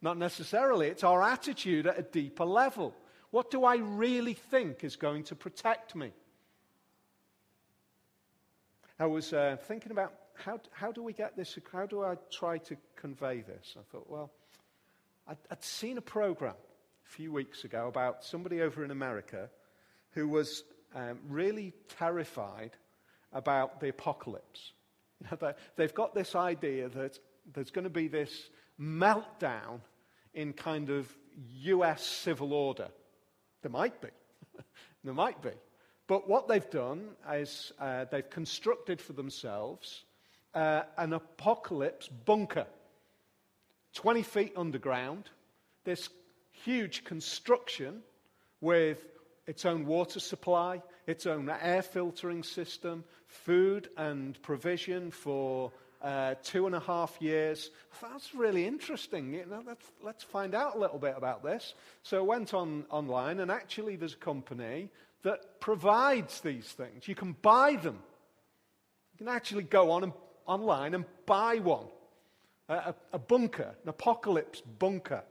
Not 0.02 0.18
necessarily. 0.18 0.88
It's 0.88 1.04
our 1.04 1.22
attitude 1.24 1.88
at 1.88 2.00
a 2.00 2.04
deeper 2.04 2.46
level. 2.46 2.96
What 3.32 3.52
do 3.52 3.66
I 3.66 3.78
really 3.78 4.34
think 4.34 4.86
is 4.86 4.96
going 4.96 5.24
to 5.24 5.36
protect 5.36 5.94
me? 5.94 6.14
I 8.98 9.08
was 9.08 9.34
uh, 9.34 9.58
thinking 9.68 9.92
about 9.92 10.14
how, 10.36 10.60
how 10.72 10.92
do 10.92 11.02
we 11.02 11.14
get 11.14 11.36
this? 11.36 11.58
How 11.72 11.86
do 11.86 12.04
I 12.04 12.16
try 12.32 12.58
to 12.60 12.78
convey 12.96 13.42
this? 13.42 13.76
I 13.78 13.84
thought, 13.92 14.10
well, 14.10 14.32
I'd, 15.28 15.38
I'd 15.50 15.64
seen 15.64 15.98
a 15.98 16.02
program 16.02 16.56
a 17.06 17.10
few 17.10 17.32
weeks 17.32 17.64
ago 17.64 17.88
about 17.88 18.24
somebody 18.24 18.62
over 18.62 18.84
in 18.84 18.92
America 18.92 19.50
who 20.12 20.28
was 20.28 20.64
um, 20.96 21.20
really 21.28 21.74
terrified 21.98 22.72
about 23.34 23.80
the 23.80 23.90
apocalypse. 23.90 24.72
You 25.22 25.38
know, 25.42 25.54
they've 25.78 25.94
got 25.94 26.14
this 26.14 26.36
idea 26.36 26.90
that 26.90 27.18
there's 27.54 27.72
going 27.72 27.86
to 27.86 27.90
be 27.90 28.10
this 28.10 28.50
meltdown 28.80 29.80
in 30.34 30.52
kind 30.52 30.90
of 30.90 31.08
US 31.62 32.06
civil 32.06 32.52
order. 32.52 32.90
There 33.62 33.72
might 33.72 34.02
be. 34.02 34.10
there 35.06 35.14
might 35.14 35.42
be. 35.42 35.52
But 36.08 36.28
what 36.28 36.50
they've 36.50 36.70
done 36.70 37.12
is 37.32 37.72
uh, 37.80 38.06
they've 38.12 38.30
constructed 38.30 39.02
for 39.02 39.14
themselves 39.14 40.04
uh, 40.56 40.84
an 40.98 41.14
apocalypse 41.14 42.08
bunker, 42.08 42.66
20 43.94 44.24
feet 44.24 44.54
underground. 44.56 45.30
This 45.84 46.10
huge 46.64 47.04
construction 47.04 48.02
with 48.62 49.06
its 49.46 49.66
own 49.66 49.86
water 49.86 50.20
supply, 50.20 50.82
its 51.06 51.28
own 51.28 51.50
air 51.50 51.84
filtering 51.84 52.42
system, 52.42 53.04
food 53.28 53.90
and 53.98 54.42
provision 54.42 55.12
for 55.12 55.72
uh, 56.02 56.36
two 56.44 56.66
and 56.66 56.76
a 56.76 56.80
half 56.80 57.18
years. 57.20 57.72
That's 58.02 58.34
really 58.34 58.66
interesting. 58.66 59.34
You 59.34 59.46
know, 59.46 59.64
let's, 59.66 59.86
let's 60.04 60.24
find 60.24 60.56
out 60.56 60.76
a 60.76 60.80
little 60.80 61.00
bit 61.00 61.16
about 61.18 61.44
this. 61.44 61.74
So 62.04 62.20
I 62.20 62.22
went 62.22 62.54
on 62.54 62.86
online, 62.90 63.40
and 63.40 63.52
actually, 63.52 63.96
there's 63.96 64.14
a 64.14 64.18
company 64.18 64.90
that 65.24 65.60
provides 65.60 66.42
these 66.42 66.66
things. 66.66 67.08
You 67.08 67.16
can 67.16 67.36
buy 67.42 67.76
them. 67.76 68.00
You 69.14 69.26
can 69.26 69.28
actually 69.28 69.64
go 69.64 69.92
on 69.92 70.04
and, 70.04 70.14
online 70.46 70.94
and 70.94 71.06
buy 71.26 71.58
one 71.58 71.88
a, 72.70 72.96
a 73.14 73.20
bunker, 73.20 73.76
an 73.84 73.90
apocalypse 73.90 74.62
bunker. 74.62 75.24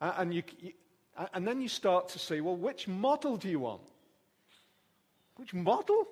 And, 0.00 0.34
you, 0.34 0.42
and 1.32 1.46
then 1.46 1.60
you 1.60 1.68
start 1.68 2.08
to 2.10 2.18
see, 2.18 2.40
well, 2.40 2.56
which 2.56 2.88
model 2.88 3.36
do 3.36 3.48
you 3.48 3.60
want? 3.60 3.82
Which 5.36 5.54
model? 5.54 6.06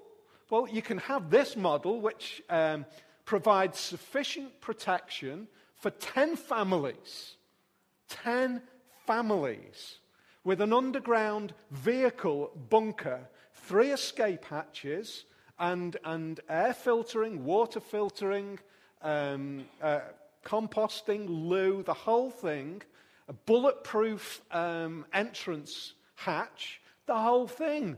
Well, 0.48 0.68
you 0.68 0.82
can 0.82 0.98
have 0.98 1.30
this 1.30 1.56
model, 1.56 2.00
which 2.00 2.42
um, 2.48 2.86
provides 3.24 3.78
sufficient 3.78 4.60
protection 4.60 5.48
for 5.74 5.90
10 5.90 6.36
families. 6.36 7.34
10 8.08 8.62
families 9.06 9.98
with 10.44 10.60
an 10.60 10.72
underground 10.72 11.52
vehicle 11.70 12.50
bunker, 12.70 13.28
three 13.54 13.90
escape 13.90 14.44
hatches, 14.44 15.24
and, 15.60 15.96
and 16.04 16.40
air 16.48 16.74
filtering, 16.74 17.44
water 17.44 17.78
filtering, 17.78 18.58
um, 19.02 19.66
uh, 19.80 20.00
composting, 20.44 21.26
loo, 21.28 21.82
the 21.84 21.94
whole 21.94 22.30
thing 22.30 22.82
a 23.30 23.32
bulletproof 23.32 24.42
um, 24.50 25.06
entrance 25.12 25.94
hatch, 26.16 26.80
the 27.06 27.14
whole 27.14 27.46
thing. 27.46 27.96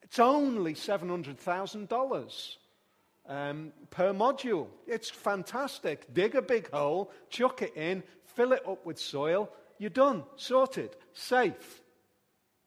It's 0.00 0.18
only 0.18 0.72
$700,000 0.72 2.56
um, 3.28 3.72
per 3.90 4.14
module. 4.14 4.68
It's 4.86 5.10
fantastic. 5.10 6.14
Dig 6.14 6.34
a 6.34 6.40
big 6.40 6.70
hole, 6.70 7.12
chuck 7.28 7.60
it 7.60 7.76
in, 7.76 8.02
fill 8.24 8.54
it 8.54 8.66
up 8.66 8.86
with 8.86 8.98
soil. 8.98 9.50
You're 9.76 9.90
done, 9.90 10.24
sorted, 10.36 10.96
safe. 11.12 11.82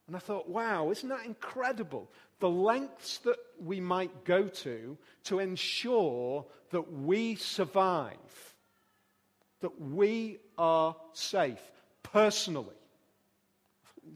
And 0.05 0.15
I 0.15 0.19
thought, 0.19 0.47
wow, 0.47 0.91
isn't 0.91 1.09
that 1.09 1.25
incredible? 1.25 2.11
The 2.41 2.49
lengths 2.49 3.19
that 3.19 3.37
we 3.63 3.79
might 3.79 4.25
go 4.25 4.47
to 4.47 4.97
to 5.25 5.39
ensure 5.39 6.45
that 6.71 6.91
we 6.91 7.35
survive, 7.35 8.17
that 9.61 9.79
we 9.79 10.39
are 10.57 10.95
safe 11.13 11.61
personally. 12.03 12.75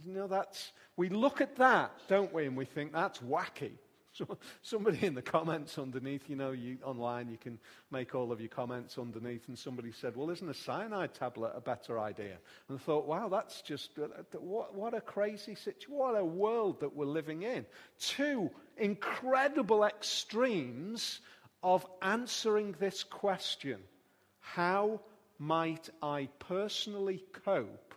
You 0.04 0.14
know, 0.14 0.28
that's, 0.28 0.72
we 0.98 1.10
look 1.10 1.40
at 1.40 1.56
that, 1.58 1.92
don't 2.08 2.34
we, 2.34 2.46
and 2.46 2.58
we 2.58 2.66
think 2.66 2.92
that's 2.92 3.20
wacky. 3.20 3.74
So 4.18 4.38
somebody 4.62 5.06
in 5.06 5.14
the 5.14 5.22
comments 5.22 5.78
underneath, 5.78 6.30
you 6.30 6.38
know, 6.38 6.52
you, 6.52 6.78
online, 6.84 7.30
you 7.30 7.38
can 7.38 7.60
make 7.92 8.16
all 8.16 8.32
of 8.32 8.40
your 8.40 8.50
comments 8.50 8.98
underneath, 8.98 9.48
and 9.50 9.60
somebody 9.60 9.92
said, 9.92 10.16
well, 10.16 10.30
isn't 10.30 10.50
a 10.50 10.54
cyanide 10.54 11.14
tablet 11.14 11.52
a 11.54 11.60
better 11.60 12.00
idea? 12.00 12.38
And 12.70 12.80
I 12.80 12.82
thought, 12.82 13.06
wow, 13.06 13.28
that's 13.28 13.62
just, 13.62 13.92
uh, 14.00 14.08
what, 14.40 14.74
what 14.74 14.94
a 14.94 15.02
crazy 15.02 15.56
situation, 15.56 15.94
what 15.94 16.16
a 16.16 16.24
world 16.24 16.80
that 16.80 16.96
we're 16.96 17.06
living 17.06 17.44
in. 17.44 17.66
Two 18.00 18.50
incredible 18.78 19.84
extremes 19.84 21.20
of 21.62 21.86
answering 22.02 22.76
this 22.80 23.04
question. 23.04 23.80
How 24.40 25.02
might 25.40 25.90
I 26.02 26.30
personally 26.40 27.22
cope 27.44 27.94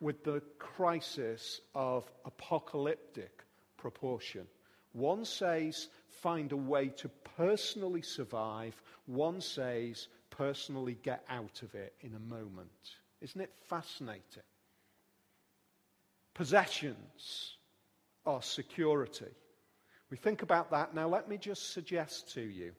with 0.00 0.24
the 0.24 0.42
crisis 0.58 1.60
of 1.76 2.10
apocalyptic 2.24 3.44
proportion. 3.76 4.46
One 4.92 5.24
says, 5.24 5.88
find 6.08 6.52
a 6.52 6.56
way 6.56 6.88
to 6.88 7.08
personally 7.36 8.02
survive. 8.02 8.80
One 9.06 9.40
says, 9.40 10.08
personally 10.30 10.98
get 11.02 11.24
out 11.28 11.62
of 11.62 11.74
it 11.74 11.94
in 12.00 12.14
a 12.14 12.34
moment. 12.34 12.96
Isn't 13.20 13.40
it 13.40 13.52
fascinating? 13.68 14.42
Possessions 16.34 17.56
are 18.26 18.42
security. 18.42 19.32
We 20.10 20.16
think 20.16 20.42
about 20.42 20.70
that. 20.70 20.94
Now, 20.94 21.08
let 21.08 21.28
me 21.28 21.38
just 21.38 21.72
suggest 21.72 22.34
to 22.34 22.42
you 22.42 22.72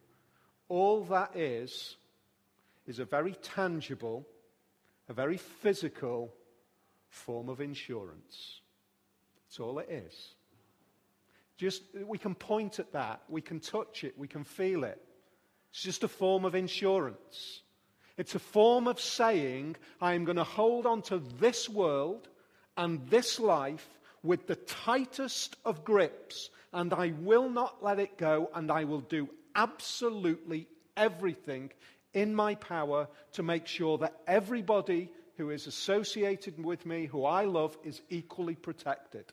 all 0.68 1.04
that 1.04 1.36
is, 1.36 1.96
is 2.86 2.98
a 2.98 3.04
very 3.04 3.34
tangible, 3.42 4.26
a 5.08 5.12
very 5.12 5.36
physical 5.36 6.32
form 7.08 7.48
of 7.48 7.60
insurance. 7.60 8.60
That's 9.36 9.60
all 9.60 9.78
it 9.78 9.88
is. 9.90 10.34
Just, 11.56 11.82
we 12.06 12.18
can 12.18 12.34
point 12.34 12.78
at 12.78 12.92
that, 12.92 13.22
we 13.28 13.40
can 13.40 13.60
touch 13.60 14.04
it, 14.04 14.18
we 14.18 14.26
can 14.28 14.44
feel 14.44 14.84
it. 14.84 15.00
It's 15.70 15.82
just 15.82 16.04
a 16.04 16.08
form 16.08 16.44
of 16.44 16.54
insurance. 16.54 17.62
It's 18.16 18.34
a 18.34 18.40
form 18.40 18.86
of 18.86 19.00
saying, 19.00 19.76
I 20.00 20.14
am 20.14 20.24
going 20.24 20.36
to 20.36 20.44
hold 20.44 20.86
on 20.86 21.02
to 21.02 21.18
this 21.18 21.68
world 21.68 22.28
and 22.76 23.06
this 23.08 23.38
life 23.40 23.86
with 24.22 24.46
the 24.46 24.56
tightest 24.56 25.56
of 25.64 25.84
grips, 25.84 26.50
and 26.72 26.92
I 26.92 27.12
will 27.20 27.48
not 27.48 27.82
let 27.82 27.98
it 27.98 28.18
go, 28.18 28.50
and 28.54 28.70
I 28.70 28.84
will 28.84 29.00
do 29.00 29.28
absolutely 29.54 30.66
everything 30.96 31.70
in 32.14 32.34
my 32.34 32.54
power 32.54 33.08
to 33.32 33.42
make 33.42 33.66
sure 33.66 33.98
that 33.98 34.20
everybody 34.26 35.10
who 35.36 35.50
is 35.50 35.66
associated 35.66 36.62
with 36.64 36.86
me, 36.86 37.06
who 37.06 37.24
I 37.24 37.44
love, 37.44 37.76
is 37.84 38.00
equally 38.08 38.54
protected. 38.54 39.26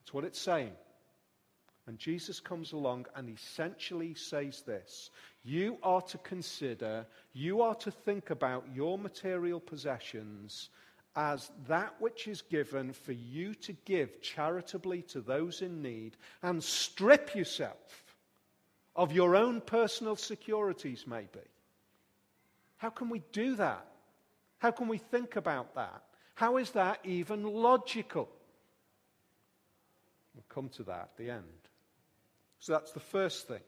That's 0.00 0.14
what 0.14 0.24
it's 0.24 0.40
saying. 0.40 0.72
And 1.86 1.98
Jesus 1.98 2.40
comes 2.40 2.72
along 2.72 3.06
and 3.16 3.28
essentially 3.28 4.14
says 4.14 4.62
this 4.62 5.10
You 5.42 5.78
are 5.82 6.02
to 6.02 6.18
consider, 6.18 7.06
you 7.32 7.62
are 7.62 7.74
to 7.76 7.90
think 7.90 8.30
about 8.30 8.64
your 8.74 8.98
material 8.98 9.60
possessions 9.60 10.68
as 11.16 11.50
that 11.66 11.94
which 11.98 12.28
is 12.28 12.42
given 12.42 12.92
for 12.92 13.12
you 13.12 13.54
to 13.54 13.72
give 13.84 14.22
charitably 14.22 15.02
to 15.02 15.20
those 15.20 15.60
in 15.60 15.82
need 15.82 16.16
and 16.42 16.62
strip 16.62 17.34
yourself 17.34 18.04
of 18.94 19.12
your 19.12 19.34
own 19.34 19.60
personal 19.60 20.14
securities, 20.14 21.04
maybe. 21.06 21.40
How 22.76 22.90
can 22.90 23.08
we 23.08 23.22
do 23.32 23.56
that? 23.56 23.86
How 24.58 24.70
can 24.70 24.88
we 24.88 24.98
think 24.98 25.36
about 25.36 25.74
that? 25.74 26.02
How 26.34 26.58
is 26.58 26.70
that 26.70 27.00
even 27.04 27.42
logical? 27.42 28.28
We'll 30.34 30.44
come 30.48 30.68
to 30.70 30.84
that 30.84 31.10
at 31.12 31.16
the 31.16 31.30
end. 31.30 31.44
So 32.60 32.72
that's 32.72 32.92
the 32.92 33.00
first 33.00 33.48
thing. 33.48 33.62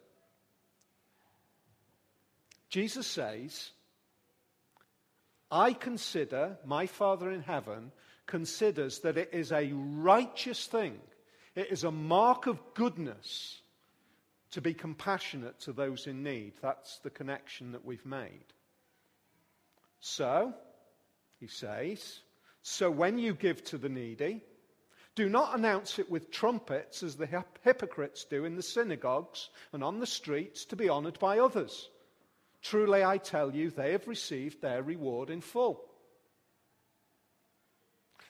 Jesus 2.68 3.06
says, 3.06 3.70
I 5.50 5.72
consider, 5.74 6.56
my 6.64 6.86
Father 6.86 7.30
in 7.30 7.42
heaven 7.42 7.92
considers 8.26 9.00
that 9.00 9.18
it 9.18 9.30
is 9.32 9.52
a 9.52 9.72
righteous 9.72 10.66
thing, 10.66 10.98
it 11.54 11.70
is 11.70 11.84
a 11.84 11.90
mark 11.90 12.46
of 12.46 12.58
goodness 12.74 13.60
to 14.52 14.60
be 14.60 14.74
compassionate 14.74 15.58
to 15.60 15.72
those 15.72 16.06
in 16.06 16.22
need. 16.22 16.52
That's 16.62 16.98
the 16.98 17.10
connection 17.10 17.72
that 17.72 17.84
we've 17.84 18.06
made. 18.06 18.52
So, 20.00 20.54
he 21.40 21.46
says, 21.46 22.20
so 22.62 22.90
when 22.90 23.18
you 23.18 23.34
give 23.34 23.64
to 23.64 23.78
the 23.78 23.88
needy, 23.88 24.42
do 25.14 25.28
not 25.28 25.56
announce 25.58 25.98
it 25.98 26.10
with 26.10 26.30
trumpets 26.30 27.02
as 27.02 27.16
the 27.16 27.44
hypocrites 27.62 28.24
do 28.24 28.44
in 28.44 28.56
the 28.56 28.62
synagogues 28.62 29.50
and 29.72 29.84
on 29.84 30.00
the 30.00 30.06
streets 30.06 30.64
to 30.66 30.76
be 30.76 30.88
honored 30.88 31.18
by 31.18 31.38
others. 31.38 31.88
Truly, 32.62 33.04
I 33.04 33.18
tell 33.18 33.54
you, 33.54 33.70
they 33.70 33.92
have 33.92 34.08
received 34.08 34.62
their 34.62 34.82
reward 34.82 35.30
in 35.30 35.40
full. 35.40 35.84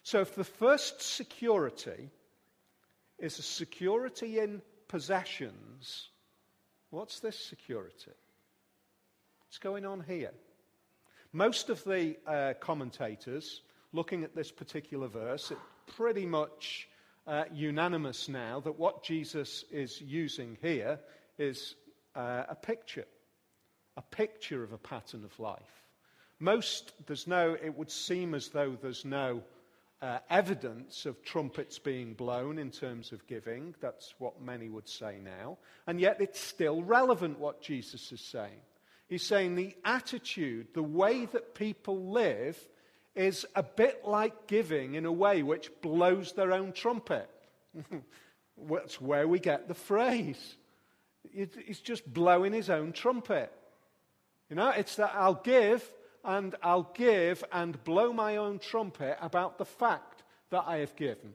So, 0.03 0.21
if 0.21 0.35
the 0.35 0.45
first 0.45 1.01
security 1.01 2.11
is 3.19 3.39
a 3.39 3.43
security 3.43 4.41
in 4.41 4.63
possessions, 4.89 6.09
What's 6.93 7.21
this 7.21 7.39
security? 7.39 8.13
What's 9.47 9.57
going 9.57 9.87
on 9.87 10.05
here? 10.07 10.33
Most 11.33 11.71
of 11.71 11.83
the 11.85 12.19
uh, 12.27 12.53
commentators 12.61 13.63
looking 13.95 14.25
at 14.25 14.37
this 14.37 14.51
particular 14.51 15.09
verse, 15.09 15.51
it's 15.51 15.61
pretty 15.97 16.27
much 16.27 16.89
uh, 17.27 17.45
unanimous 17.53 18.29
now 18.29 18.61
that 18.61 18.79
what 18.79 19.05
Jesus 19.05 19.65
is 19.71 20.01
using 20.01 20.57
here 20.61 20.99
is 21.39 21.75
uh, 22.15 22.45
a 22.49 22.55
picture, 22.55 23.07
a 23.97 24.03
picture 24.03 24.63
of 24.63 24.73
a 24.73 24.79
pattern 24.79 25.25
of 25.25 25.39
life. 25.39 25.83
Most, 26.41 26.93
there's 27.07 27.27
no, 27.27 27.57
it 27.63 27.77
would 27.77 27.91
seem 27.91 28.35
as 28.35 28.49
though 28.49 28.77
there's 28.81 29.05
no 29.05 29.43
uh, 30.01 30.19
evidence 30.29 31.07
of 31.07 31.23
trumpets 31.23 31.79
being 31.79 32.15
blown 32.15 32.59
in 32.59 32.71
terms 32.71 33.13
of 33.13 33.25
giving. 33.29 33.75
That's 33.81 34.15
what 34.19 34.43
many 34.43 34.69
would 34.69 34.89
say 34.89 35.19
now. 35.23 35.59
And 35.87 36.01
yet 36.01 36.21
it's 36.21 36.41
still 36.41 36.83
relevant 36.83 37.39
what 37.39 37.63
Jesus 37.63 38.11
is 38.11 38.21
saying. 38.21 38.61
He's 39.09 39.25
saying 39.25 39.55
the 39.55 39.77
attitude, 39.85 40.69
the 40.75 40.83
way 40.83 41.27
that 41.27 41.55
people 41.55 42.11
live, 42.11 42.59
is 43.15 43.47
a 43.55 43.63
bit 43.63 44.05
like 44.05 44.47
giving 44.47 44.95
in 44.95 45.05
a 45.05 45.13
way 45.13 45.43
which 45.43 45.71
blows 45.81 46.33
their 46.33 46.53
own 46.53 46.73
trumpet. 46.73 47.29
That's 48.71 49.01
where 49.01 49.29
we 49.29 49.39
get 49.39 49.69
the 49.69 49.75
phrase. 49.75 50.57
He's 51.33 51.81
just 51.81 52.11
blowing 52.13 52.53
his 52.53 52.71
own 52.71 52.93
trumpet. 52.93 53.53
You 54.51 54.57
know, 54.57 54.71
it's 54.71 54.97
that 54.97 55.13
I'll 55.15 55.41
give 55.43 55.91
and 56.25 56.55
I'll 56.63 56.91
give 56.95 57.43
and 57.53 57.83
blow 57.85 58.13
my 58.13 58.37
own 58.37 58.59
trumpet 58.59 59.17
about 59.21 59.59
the 59.59 59.65
fact 59.65 60.23
that 60.51 60.65
I 60.67 60.79
have 60.79 60.95
given. 60.97 61.33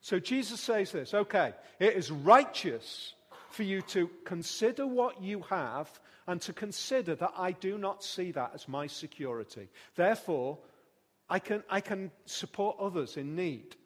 So 0.00 0.18
Jesus 0.18 0.60
says 0.60 0.92
this 0.92 1.14
okay, 1.14 1.52
it 1.78 1.94
is 1.94 2.10
righteous 2.10 3.14
for 3.50 3.62
you 3.62 3.82
to 3.82 4.08
consider 4.24 4.86
what 4.86 5.22
you 5.22 5.42
have 5.50 5.88
and 6.26 6.40
to 6.42 6.52
consider 6.52 7.14
that 7.16 7.32
I 7.36 7.52
do 7.52 7.76
not 7.76 8.04
see 8.04 8.30
that 8.32 8.52
as 8.54 8.68
my 8.68 8.86
security. 8.86 9.68
Therefore, 9.96 10.58
I 11.30 11.38
can, 11.38 11.62
I 11.70 11.80
can 11.80 12.10
support 12.26 12.76
others 12.80 13.16
in 13.16 13.36
need. 13.36 13.76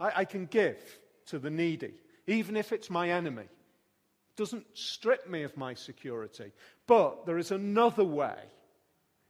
I, 0.00 0.12
I 0.16 0.24
can 0.24 0.46
give 0.46 0.82
to 1.26 1.38
the 1.38 1.50
needy, 1.50 1.92
even 2.26 2.56
if 2.56 2.72
it's 2.72 2.88
my 2.88 3.10
enemy. 3.10 3.42
It 3.42 4.36
doesn't 4.36 4.66
strip 4.72 5.28
me 5.28 5.42
of 5.42 5.56
my 5.58 5.74
security. 5.74 6.52
But 6.86 7.26
there 7.26 7.36
is 7.36 7.50
another 7.50 8.04
way 8.04 8.38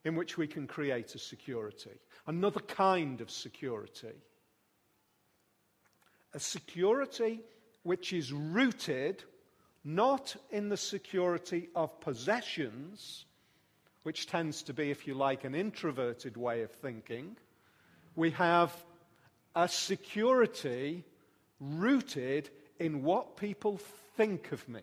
in 0.05 0.15
which 0.15 0.39
we 0.39 0.47
can 0.47 0.69
create 0.69 1.15
a 1.17 1.19
security, 1.19 1.91
another 2.27 2.61
kind 2.61 3.21
of 3.21 3.31
security. 3.31 4.15
A 6.35 6.41
security 6.41 7.41
which 7.83 8.13
is 8.13 8.33
rooted 8.33 9.25
not 9.85 10.37
in 10.51 10.69
the 10.69 10.77
security 10.77 11.69
of 11.75 12.01
possessions, 12.01 13.27
which 14.03 14.27
tends 14.27 14.63
to 14.65 14.75
be, 14.75 14.91
if 14.91 15.07
you 15.07 15.15
like, 15.15 15.45
an 15.45 15.55
introverted 15.55 16.37
way 16.37 16.63
of 16.63 16.71
thinking. 16.71 17.37
We 18.17 18.31
have 18.33 18.75
a 19.55 19.69
security 19.69 21.05
rooted 21.61 22.51
in 22.79 23.03
what 23.03 23.37
people 23.37 23.79
think 24.17 24.53
of 24.53 24.69
me. 24.69 24.81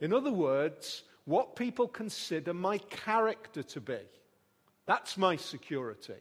In 0.00 0.12
other 0.12 0.30
words, 0.30 1.02
what 1.24 1.56
people 1.56 1.88
consider 1.88 2.54
my 2.54 2.78
character 2.78 3.62
to 3.62 3.80
be. 3.80 3.98
That's 4.86 5.18
my 5.18 5.36
security. 5.36 6.14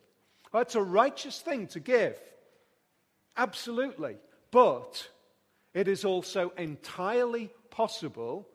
It's 0.53 0.75
a 0.75 0.81
righteous 0.81 1.39
thing 1.39 1.67
to 1.67 1.79
give. 1.79 2.19
Absolutely. 3.37 4.17
But 4.51 5.07
it 5.73 5.87
is 5.87 6.03
also 6.03 6.51
entirely 6.57 7.51
possible 7.69 8.47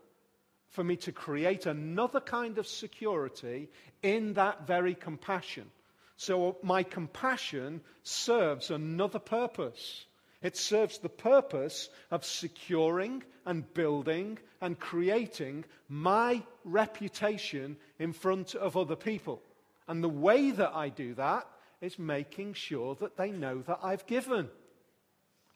for 0.73 0.83
me 0.83 0.97
to 0.97 1.13
create 1.13 1.67
another 1.67 2.21
kind 2.21 2.59
of 2.59 2.67
security 2.67 3.69
in 4.03 4.35
that 4.35 4.67
very 4.67 4.95
compassion. 4.95 5.71
So 6.17 6.57
my 6.63 6.83
compassion 6.83 7.81
serves 8.03 8.71
another 8.71 9.19
purpose. 9.19 10.05
It 10.43 10.57
serves 10.57 10.99
the 10.99 11.09
purpose 11.09 11.89
of 12.11 12.25
securing 12.25 13.23
and 13.47 13.73
building 13.75 14.39
and 14.61 14.79
creating 14.79 15.65
my 15.89 16.43
reputation 16.65 17.77
in 17.99 18.13
front 18.13 18.55
of 18.55 18.77
other 18.77 18.97
people. 18.97 19.43
And 19.89 20.03
the 20.03 20.09
way 20.09 20.51
that 20.53 20.75
I 20.75 20.89
do 20.89 21.15
that 21.15 21.47
is 21.81 21.99
making 21.99 22.55
sure 22.55 22.95
that 22.97 23.17
they 23.17 23.31
know 23.31 23.63
that 23.63 23.81
I've 23.83 24.07
given. 24.07 24.49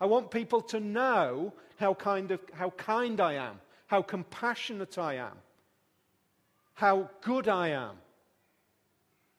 I 0.01 0.07
want 0.07 0.31
people 0.31 0.61
to 0.63 0.81
know 0.81 1.55
how 1.79 1.95
kind, 1.95 2.33
of, 2.33 2.41
how 2.53 2.71
kind 2.71 3.21
I 3.21 3.35
am, 3.35 3.61
how 3.87 4.03
compassionate 4.03 4.99
I 4.99 5.15
am, 5.15 5.37
how 6.75 7.11
good 7.23 7.49
I 7.49 7.69
am. 7.69 7.97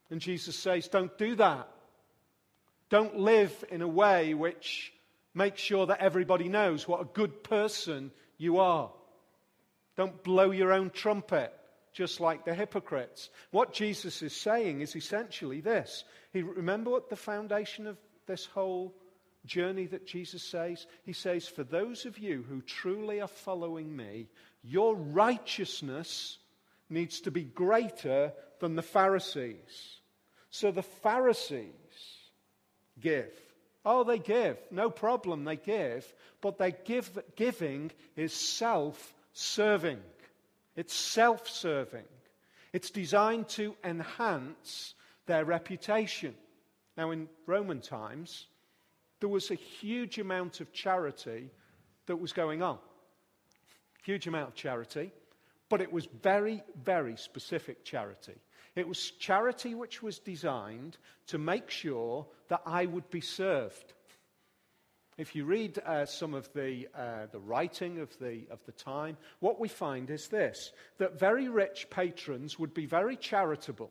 And 0.09 0.21
Jesus 0.21 0.55
says, 0.55 0.87
Don't 0.87 1.17
do 1.17 1.35
that. 1.35 1.69
Don't 2.89 3.17
live 3.17 3.65
in 3.69 3.81
a 3.81 3.87
way 3.87 4.33
which 4.33 4.93
makes 5.33 5.61
sure 5.61 5.85
that 5.87 5.99
everybody 5.99 6.47
knows 6.47 6.87
what 6.87 7.01
a 7.01 7.09
good 7.13 7.43
person 7.43 8.11
you 8.37 8.59
are. 8.59 8.91
Don't 9.97 10.23
blow 10.23 10.51
your 10.51 10.71
own 10.71 10.89
trumpet, 10.91 11.53
just 11.91 12.21
like 12.21 12.45
the 12.45 12.53
hypocrites. 12.53 13.29
What 13.51 13.73
Jesus 13.73 14.21
is 14.21 14.35
saying 14.35 14.81
is 14.81 14.95
essentially 14.95 15.59
this. 15.59 16.05
He, 16.31 16.43
remember 16.43 16.91
what 16.91 17.09
the 17.09 17.15
foundation 17.15 17.87
of 17.87 17.97
this 18.25 18.45
whole 18.45 18.93
journey 19.47 19.85
that 19.87 20.05
Jesus 20.05 20.43
says? 20.43 20.85
He 21.03 21.13
says, 21.13 21.47
For 21.47 21.63
those 21.63 22.05
of 22.05 22.17
you 22.17 22.45
who 22.47 22.61
truly 22.61 23.21
are 23.21 23.27
following 23.27 23.95
me, 23.95 24.27
your 24.63 24.95
righteousness 24.95 26.37
needs 26.89 27.21
to 27.21 27.31
be 27.31 27.43
greater 27.43 28.33
than 28.59 28.75
the 28.75 28.81
Pharisees. 28.81 29.99
So 30.49 30.71
the 30.71 30.83
Pharisees 30.83 31.71
give. 32.99 33.33
Oh, 33.85 34.03
they 34.03 34.19
give. 34.19 34.57
No 34.71 34.89
problem, 34.89 35.43
they 35.43 35.55
give. 35.55 36.11
But 36.41 36.57
their 36.57 36.71
give, 36.71 37.17
giving 37.35 37.91
is 38.15 38.33
self 38.33 39.13
serving. 39.33 40.01
It's 40.75 40.93
self 40.93 41.47
serving. 41.47 42.05
It's 42.73 42.91
designed 42.91 43.47
to 43.49 43.75
enhance 43.83 44.93
their 45.25 45.45
reputation. 45.45 46.35
Now, 46.97 47.11
in 47.11 47.29
Roman 47.45 47.81
times, 47.81 48.47
there 49.19 49.29
was 49.29 49.51
a 49.51 49.55
huge 49.55 50.19
amount 50.19 50.59
of 50.61 50.71
charity 50.71 51.49
that 52.05 52.17
was 52.17 52.33
going 52.33 52.61
on. 52.61 52.77
Huge 54.03 54.27
amount 54.27 54.49
of 54.49 54.55
charity, 54.55 55.11
but 55.69 55.81
it 55.81 55.91
was 55.91 56.07
very, 56.21 56.63
very 56.83 57.17
specific 57.17 57.83
charity. 57.83 58.35
It 58.75 58.87
was 58.87 59.11
charity 59.11 59.75
which 59.75 60.03
was 60.03 60.19
designed 60.19 60.97
to 61.27 61.37
make 61.37 61.69
sure 61.69 62.27
that 62.49 62.61
I 62.65 62.85
would 62.85 63.09
be 63.09 63.21
served. 63.21 63.93
If 65.17 65.35
you 65.35 65.45
read 65.45 65.79
uh, 65.83 66.05
some 66.05 66.35
of 66.35 66.47
the, 66.53 66.87
uh, 66.95 67.25
the 67.31 67.39
writing 67.39 67.99
of 67.99 68.15
the, 68.19 68.43
of 68.51 68.63
the 68.67 68.71
time, 68.71 69.17
what 69.39 69.59
we 69.59 69.67
find 69.67 70.11
is 70.11 70.27
this 70.27 70.71
that 70.99 71.19
very 71.19 71.49
rich 71.49 71.87
patrons 71.89 72.59
would 72.59 72.73
be 72.73 72.85
very 72.85 73.17
charitable, 73.17 73.89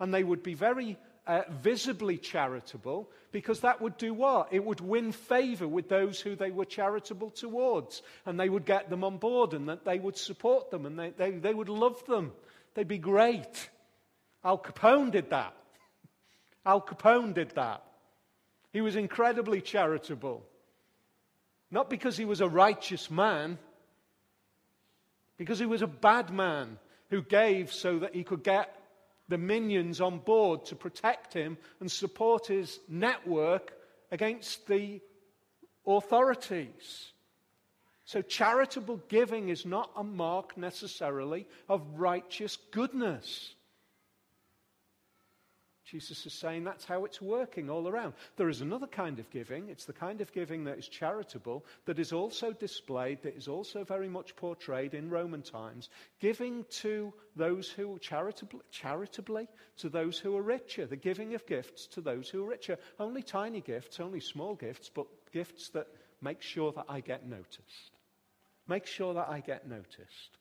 and 0.00 0.12
they 0.12 0.24
would 0.24 0.42
be 0.42 0.54
very 0.54 0.98
uh, 1.26 1.42
visibly 1.62 2.18
charitable 2.18 3.08
because 3.32 3.60
that 3.60 3.80
would 3.80 3.96
do 3.96 4.14
what? 4.14 4.48
It 4.52 4.64
would 4.64 4.80
win 4.80 5.12
favor 5.12 5.66
with 5.66 5.88
those 5.88 6.20
who 6.20 6.36
they 6.36 6.50
were 6.50 6.64
charitable 6.64 7.30
towards, 7.30 8.02
and 8.26 8.38
they 8.38 8.48
would 8.48 8.64
get 8.64 8.90
them 8.90 9.02
on 9.02 9.16
board, 9.16 9.54
and 9.54 9.68
that 9.68 9.84
they 9.84 9.98
would 9.98 10.16
support 10.16 10.70
them, 10.70 10.86
and 10.86 10.98
they, 10.98 11.10
they, 11.10 11.30
they 11.32 11.54
would 11.54 11.68
love 11.68 12.04
them. 12.06 12.32
They'd 12.74 12.86
be 12.86 12.98
great. 12.98 13.70
Al 14.44 14.58
Capone 14.58 15.10
did 15.10 15.30
that. 15.30 15.54
Al 16.64 16.80
Capone 16.80 17.34
did 17.34 17.50
that. 17.50 17.82
He 18.72 18.80
was 18.80 18.96
incredibly 18.96 19.60
charitable. 19.60 20.44
Not 21.70 21.90
because 21.90 22.16
he 22.16 22.24
was 22.24 22.40
a 22.40 22.48
righteous 22.48 23.10
man, 23.10 23.58
because 25.38 25.58
he 25.58 25.66
was 25.66 25.82
a 25.82 25.88
bad 25.88 26.30
man 26.30 26.78
who 27.10 27.22
gave 27.22 27.72
so 27.72 27.98
that 28.00 28.14
he 28.14 28.22
could 28.22 28.44
get 28.44 28.76
the 29.28 29.38
minions 29.38 30.00
on 30.00 30.18
board 30.18 30.66
to 30.66 30.76
protect 30.76 31.32
him 31.32 31.56
and 31.80 31.90
support 31.90 32.46
his 32.46 32.80
network 32.88 33.72
against 34.10 34.66
the 34.66 35.00
authorities. 35.86 37.12
So, 38.04 38.20
charitable 38.20 39.00
giving 39.08 39.48
is 39.48 39.64
not 39.64 39.90
a 39.96 40.04
mark 40.04 40.58
necessarily 40.58 41.46
of 41.68 41.82
righteous 41.98 42.56
goodness. 42.70 43.54
Jesus 45.84 46.24
is 46.24 46.32
saying 46.32 46.64
that's 46.64 46.86
how 46.86 47.04
it's 47.04 47.20
working 47.20 47.68
all 47.68 47.86
around. 47.88 48.14
There 48.36 48.48
is 48.48 48.62
another 48.62 48.86
kind 48.86 49.18
of 49.18 49.30
giving. 49.30 49.68
It's 49.68 49.84
the 49.84 49.92
kind 49.92 50.22
of 50.22 50.32
giving 50.32 50.64
that 50.64 50.78
is 50.78 50.88
charitable, 50.88 51.64
that 51.84 51.98
is 51.98 52.12
also 52.12 52.52
displayed, 52.52 53.22
that 53.22 53.36
is 53.36 53.48
also 53.48 53.84
very 53.84 54.08
much 54.08 54.34
portrayed 54.34 54.94
in 54.94 55.10
Roman 55.10 55.42
times. 55.42 55.90
Giving 56.20 56.64
to 56.80 57.12
those 57.36 57.68
who 57.68 57.98
charitably, 57.98 58.60
charitably 58.70 59.46
to 59.76 59.90
those 59.90 60.18
who 60.18 60.34
are 60.36 60.42
richer. 60.42 60.86
The 60.86 60.96
giving 60.96 61.34
of 61.34 61.46
gifts 61.46 61.86
to 61.88 62.00
those 62.00 62.30
who 62.30 62.42
are 62.44 62.48
richer. 62.48 62.78
Only 62.98 63.22
tiny 63.22 63.60
gifts, 63.60 64.00
only 64.00 64.20
small 64.20 64.54
gifts, 64.54 64.88
but 64.88 65.06
gifts 65.32 65.68
that 65.70 65.88
make 66.22 66.40
sure 66.40 66.72
that 66.72 66.86
I 66.88 67.00
get 67.00 67.28
noticed. 67.28 67.92
Make 68.66 68.86
sure 68.86 69.12
that 69.12 69.28
I 69.28 69.40
get 69.40 69.68
noticed. 69.68 70.38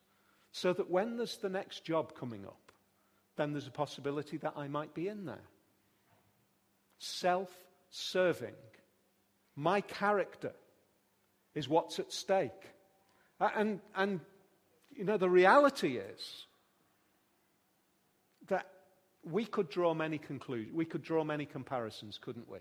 So 0.53 0.71
that 0.71 0.89
when 0.89 1.17
there's 1.17 1.37
the 1.37 1.49
next 1.49 1.83
job 1.83 2.15
coming 2.15 2.45
up, 2.45 2.62
then 3.35 3.51
there's 3.51 3.67
a 3.67 3.71
possibility 3.71 4.37
that 4.37 4.53
I 4.55 4.67
might 4.67 4.93
be 4.93 5.07
in 5.07 5.25
there. 5.25 5.49
Self 6.99 7.51
serving. 7.89 8.53
My 9.55 9.81
character 9.81 10.53
is 11.53 11.69
what's 11.69 11.99
at 11.99 12.11
stake. 12.11 12.51
And, 13.39 13.79
and, 13.95 14.19
you 14.95 15.03
know, 15.03 15.17
the 15.17 15.29
reality 15.29 15.97
is 15.97 16.45
that 18.47 18.67
we 19.23 19.45
could 19.45 19.69
draw 19.69 19.93
many 19.93 20.17
conclusions, 20.17 20.73
we 20.73 20.85
could 20.85 21.03
draw 21.03 21.23
many 21.23 21.45
comparisons, 21.45 22.19
couldn't 22.21 22.49
we? 22.49 22.59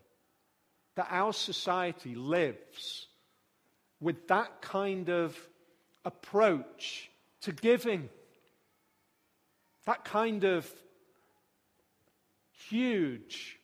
That 0.96 1.08
our 1.10 1.32
society 1.32 2.14
lives 2.14 3.06
with 4.00 4.28
that 4.28 4.60
kind 4.60 5.08
of 5.08 5.36
approach 6.04 7.10
to 7.42 7.52
giving. 7.52 8.08
That 9.84 10.04
kind 10.04 10.44
of 10.44 10.70
huge 12.68 13.58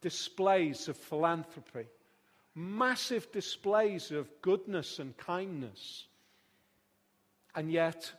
displays 0.00 0.88
of 0.88 0.96
philanthropy, 0.96 1.88
massive 2.54 3.30
displays 3.32 4.12
of 4.12 4.30
goodness 4.42 4.98
and 4.98 5.16
kindness, 5.16 6.06
and 7.54 7.70
yet 7.70 8.12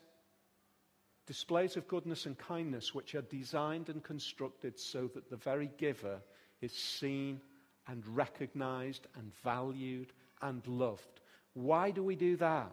displays 1.26 1.78
of 1.78 1.88
goodness 1.88 2.26
and 2.26 2.38
kindness 2.38 2.94
which 2.94 3.16
are 3.16 3.22
designed 3.22 3.90
and 3.90 4.04
constructed 4.04 4.80
so 4.80 5.08
that 5.14 5.30
the 5.30 5.38
very 5.38 5.70
giver 5.78 6.20
is 6.62 6.74
seen 6.74 7.40
and 7.88 8.06
recognized 8.08 9.08
and 9.16 9.32
valued 9.44 10.12
and 10.42 10.66
loved. 10.68 11.22
Why 11.54 11.92
do 11.92 12.04
we 12.04 12.16
do 12.16 12.36
that? 12.38 12.72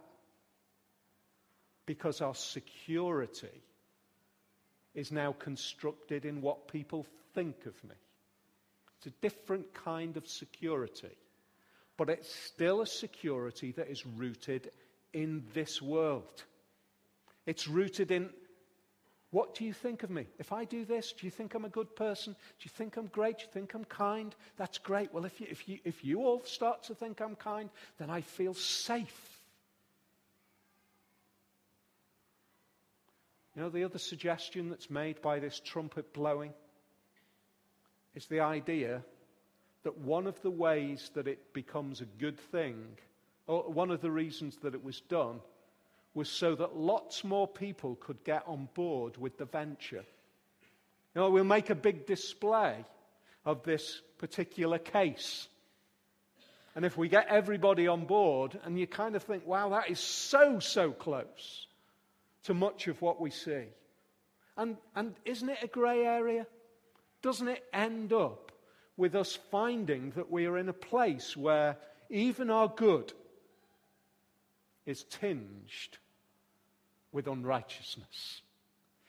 Because 1.86 2.20
our 2.20 2.34
security 2.34 3.62
is 4.94 5.10
now 5.12 5.32
constructed 5.38 6.24
in 6.24 6.40
what 6.40 6.68
people 6.68 7.06
think 7.34 7.66
of 7.66 7.84
me. 7.84 7.94
It's 8.98 9.06
a 9.06 9.20
different 9.20 9.74
kind 9.74 10.16
of 10.16 10.26
security, 10.26 11.16
but 11.96 12.08
it's 12.08 12.34
still 12.34 12.80
a 12.80 12.86
security 12.86 13.72
that 13.72 13.90
is 13.90 14.06
rooted 14.06 14.70
in 15.12 15.44
this 15.52 15.82
world. 15.82 16.44
It's 17.46 17.68
rooted 17.68 18.10
in 18.10 18.30
what 19.34 19.56
do 19.56 19.64
you 19.64 19.72
think 19.72 20.04
of 20.04 20.10
me? 20.10 20.26
If 20.38 20.52
I 20.52 20.64
do 20.64 20.84
this, 20.84 21.12
do 21.12 21.26
you 21.26 21.30
think 21.30 21.54
I'm 21.54 21.64
a 21.64 21.68
good 21.68 21.96
person? 21.96 22.34
Do 22.34 22.62
you 22.62 22.70
think 22.70 22.96
I'm 22.96 23.08
great? 23.08 23.38
Do 23.38 23.44
you 23.46 23.50
think 23.52 23.74
I'm 23.74 23.84
kind? 23.84 24.32
That's 24.56 24.78
great. 24.78 25.12
Well, 25.12 25.24
if 25.24 25.40
you, 25.40 25.48
if 25.50 25.68
you, 25.68 25.80
if 25.84 26.04
you 26.04 26.20
all 26.20 26.44
start 26.44 26.84
to 26.84 26.94
think 26.94 27.20
I'm 27.20 27.34
kind, 27.34 27.68
then 27.98 28.10
I 28.10 28.20
feel 28.20 28.54
safe. 28.54 29.33
You 33.54 33.62
know, 33.62 33.68
the 33.68 33.84
other 33.84 33.98
suggestion 33.98 34.68
that's 34.68 34.90
made 34.90 35.22
by 35.22 35.38
this 35.38 35.60
trumpet 35.60 36.12
blowing 36.12 36.52
is 38.14 38.26
the 38.26 38.40
idea 38.40 39.02
that 39.84 39.98
one 39.98 40.26
of 40.26 40.40
the 40.42 40.50
ways 40.50 41.10
that 41.14 41.28
it 41.28 41.52
becomes 41.52 42.00
a 42.00 42.06
good 42.06 42.38
thing, 42.38 42.84
or 43.46 43.62
one 43.62 43.92
of 43.92 44.00
the 44.00 44.10
reasons 44.10 44.56
that 44.62 44.74
it 44.74 44.82
was 44.82 45.00
done, 45.02 45.40
was 46.14 46.28
so 46.28 46.54
that 46.56 46.76
lots 46.76 47.22
more 47.22 47.46
people 47.46 47.96
could 47.96 48.24
get 48.24 48.42
on 48.46 48.68
board 48.74 49.16
with 49.18 49.38
the 49.38 49.44
venture. 49.44 50.04
You 51.14 51.20
know, 51.20 51.30
we'll 51.30 51.44
make 51.44 51.70
a 51.70 51.76
big 51.76 52.06
display 52.06 52.84
of 53.44 53.62
this 53.62 54.00
particular 54.18 54.78
case. 54.78 55.46
And 56.74 56.84
if 56.84 56.96
we 56.96 57.08
get 57.08 57.28
everybody 57.28 57.86
on 57.86 58.06
board, 58.06 58.58
and 58.64 58.78
you 58.78 58.88
kind 58.88 59.14
of 59.14 59.22
think, 59.22 59.46
wow, 59.46 59.68
that 59.68 59.90
is 59.90 60.00
so, 60.00 60.58
so 60.58 60.90
close 60.90 61.68
to 62.44 62.54
much 62.54 62.86
of 62.88 63.00
what 63.02 63.20
we 63.20 63.30
see. 63.30 63.64
And, 64.56 64.76
and 64.94 65.14
isn't 65.24 65.48
it 65.48 65.58
a 65.62 65.66
grey 65.66 66.04
area? 66.04 66.46
Doesn't 67.22 67.48
it 67.48 67.64
end 67.72 68.12
up 68.12 68.52
with 68.96 69.14
us 69.14 69.38
finding 69.50 70.10
that 70.10 70.30
we 70.30 70.46
are 70.46 70.58
in 70.58 70.68
a 70.68 70.74
place 70.74 71.36
where 71.36 71.76
even 72.10 72.50
our 72.50 72.68
good 72.68 73.12
is 74.86 75.04
tinged 75.04 75.98
with 77.12 77.26
unrighteousness? 77.26 78.42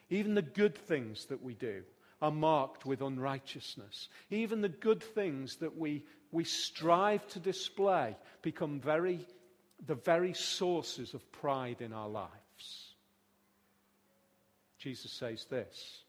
Even 0.10 0.34
the 0.36 0.42
good 0.42 0.76
things 0.76 1.26
that 1.26 1.44
we 1.44 1.54
do 1.54 1.84
are 2.22 2.32
marked 2.32 2.86
with 2.86 3.02
unrighteousness. 3.02 4.10
Even 4.30 4.62
the 4.62 4.70
good 4.70 5.04
things 5.04 5.58
that 5.58 5.78
we, 5.78 6.04
we 6.32 6.44
strive 6.44 7.28
to 7.28 7.40
display 7.40 8.16
become 8.42 8.80
very, 8.80 9.20
the 9.86 9.96
very 9.96 10.34
sources 10.34 11.14
of 11.14 11.32
pride 11.32 11.82
in 11.82 11.92
our 11.92 12.08
lives. 12.08 12.85
Jesus 14.86 15.12
says 15.14 15.48
this 15.50 16.04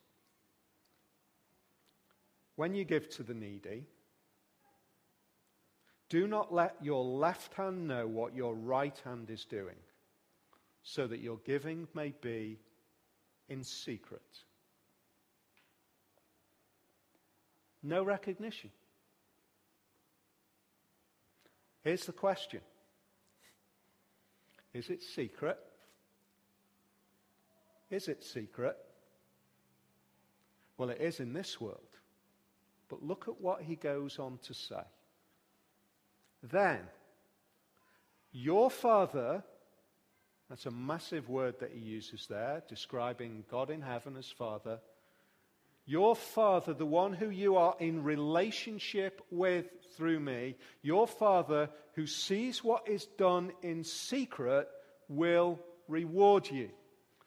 When 2.56 2.74
you 2.74 2.84
give 2.84 3.08
to 3.16 3.22
the 3.22 3.32
needy, 3.32 3.86
Do 6.10 6.26
not 6.26 6.52
let 6.52 6.76
your 6.82 7.02
left 7.02 7.54
hand 7.54 7.88
know 7.88 8.06
what 8.06 8.36
your 8.36 8.54
right 8.54 9.00
hand 9.02 9.30
is 9.30 9.46
doing, 9.46 9.78
so 10.82 11.06
that 11.06 11.20
your 11.20 11.38
giving 11.46 11.88
may 11.94 12.12
be 12.20 12.58
in 13.48 13.64
secret. 13.64 14.20
No 17.82 18.04
recognition. 18.04 18.68
Here's 21.82 22.04
the 22.04 22.12
question 22.12 22.60
Is 24.74 24.90
it 24.90 25.02
secret? 25.02 25.65
Is 27.90 28.08
it 28.08 28.24
secret? 28.24 28.76
Well, 30.76 30.90
it 30.90 31.00
is 31.00 31.20
in 31.20 31.32
this 31.32 31.60
world. 31.60 31.80
But 32.88 33.02
look 33.02 33.26
at 33.28 33.40
what 33.40 33.62
he 33.62 33.76
goes 33.76 34.18
on 34.18 34.38
to 34.44 34.54
say. 34.54 34.82
Then, 36.42 36.80
your 38.32 38.70
Father, 38.70 39.42
that's 40.48 40.66
a 40.66 40.70
massive 40.70 41.28
word 41.28 41.58
that 41.60 41.72
he 41.72 41.80
uses 41.80 42.26
there, 42.28 42.62
describing 42.68 43.44
God 43.50 43.70
in 43.70 43.82
heaven 43.82 44.16
as 44.16 44.30
Father. 44.30 44.80
Your 45.86 46.16
Father, 46.16 46.74
the 46.74 46.86
one 46.86 47.12
who 47.12 47.30
you 47.30 47.56
are 47.56 47.76
in 47.78 48.02
relationship 48.02 49.24
with 49.30 49.66
through 49.96 50.20
me, 50.20 50.56
your 50.82 51.06
Father 51.06 51.70
who 51.94 52.06
sees 52.06 52.62
what 52.62 52.88
is 52.88 53.06
done 53.18 53.52
in 53.62 53.84
secret 53.84 54.68
will 55.08 55.58
reward 55.88 56.48
you. 56.50 56.70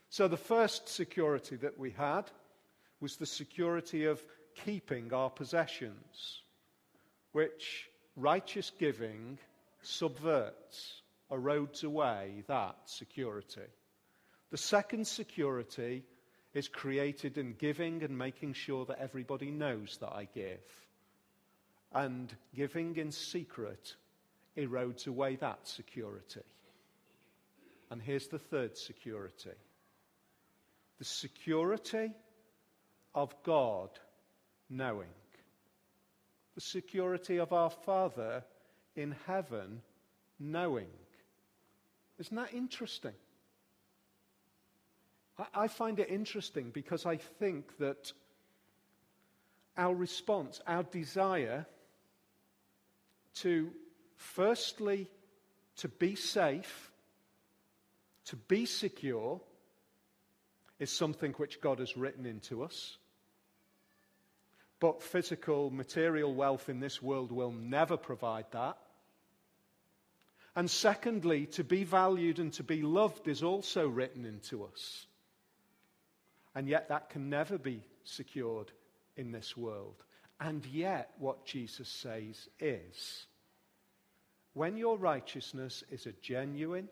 So, 0.09 0.27
the 0.27 0.37
first 0.37 0.89
security 0.89 1.55
that 1.57 1.77
we 1.77 1.91
had 1.91 2.23
was 2.99 3.17
the 3.17 3.27
security 3.27 4.05
of 4.05 4.23
keeping 4.65 5.13
our 5.13 5.29
possessions, 5.29 6.41
which 7.31 7.87
righteous 8.15 8.71
giving 8.79 9.37
subverts, 9.81 11.01
erodes 11.31 11.83
away 11.83 12.43
that 12.47 12.75
security. 12.85 13.69
The 14.49 14.57
second 14.57 15.05
security 15.05 16.03
is 16.55 16.67
created 16.67 17.37
in 17.37 17.53
giving 17.53 18.01
and 18.03 18.17
making 18.17 18.53
sure 18.53 18.85
that 18.85 18.99
everybody 18.99 19.51
knows 19.51 19.97
that 20.01 20.11
I 20.11 20.27
give. 20.33 20.59
And 21.93 22.35
giving 22.55 22.97
in 22.97 23.11
secret 23.11 23.95
erodes 24.57 25.07
away 25.07 25.35
that 25.35 25.67
security. 25.67 26.41
And 27.91 28.01
here's 28.01 28.27
the 28.27 28.39
third 28.39 28.75
security 28.77 29.51
the 30.99 31.05
security 31.05 32.11
of 33.15 33.33
God 33.43 33.89
knowing, 34.69 35.09
the 36.55 36.61
security 36.61 37.37
of 37.37 37.51
our 37.53 37.69
Father 37.69 38.43
in 38.95 39.15
heaven 39.25 39.81
knowing. 40.39 40.89
Isn't 42.19 42.35
that 42.35 42.53
interesting? 42.53 43.13
I, 45.53 45.69
find 45.69 45.99
it 45.99 46.09
interesting 46.09 46.69
because 46.71 47.05
I 47.05 47.15
think 47.15 47.77
that 47.77 48.11
our 49.77 49.95
response, 49.95 50.59
our 50.67 50.83
desire 50.83 51.65
to 53.35 53.71
firstly 54.17 55.09
to 55.77 55.87
be 55.87 56.15
safe, 56.15 56.91
to 58.25 58.35
be 58.35 58.65
secure, 58.65 59.39
is 60.79 60.89
something 60.89 61.33
which 61.33 61.61
God 61.61 61.79
has 61.79 61.97
written 61.97 62.25
into 62.25 62.63
us. 62.63 62.97
But 64.79 65.03
physical, 65.03 65.69
material 65.69 66.33
wealth 66.33 66.69
in 66.69 66.79
this 66.79 67.01
world 67.01 67.31
will 67.31 67.51
never 67.51 67.97
provide 67.97 68.45
that. 68.51 68.77
And 70.55 70.71
secondly, 70.71 71.45
to 71.47 71.63
be 71.63 71.83
valued 71.83 72.39
and 72.39 72.51
to 72.53 72.63
be 72.63 72.81
loved 72.81 73.27
is 73.27 73.43
also 73.43 73.87
written 73.87 74.25
into 74.25 74.63
us. 74.63 75.05
And 76.55 76.67
yet, 76.67 76.89
that 76.89 77.09
can 77.09 77.29
never 77.29 77.57
be 77.57 77.83
secured 78.03 78.71
in 79.15 79.31
this 79.31 79.55
world. 79.55 80.03
And 80.39 80.65
yet, 80.65 81.11
what 81.19 81.45
Jesus 81.45 81.89
says 81.89 82.47
is 82.59 83.25
when 84.53 84.77
your 84.77 84.97
righteousness 84.97 85.83
is 85.91 86.05
a 86.05 86.13
genuine, 86.21 86.89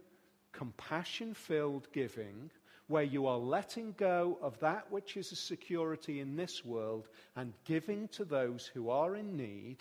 compassion 0.52 1.34
filled 1.34 1.88
giving 1.91 2.52
where 2.88 3.04
you 3.04 3.28
are 3.28 3.38
letting 3.38 3.93
go 3.97 4.38
of 4.41 4.60
that 4.60 4.91
which 4.91 5.17
is 5.17 5.32
a 5.32 5.36
security 5.36 6.19
in 6.19 6.36
this 6.36 6.63
world 6.63 7.08
and 7.36 7.54
giving 7.65 8.08
to 8.10 8.23
those 8.23 8.65
who 8.73 8.89
are 8.89 9.15
in 9.15 9.36
need, 9.36 9.78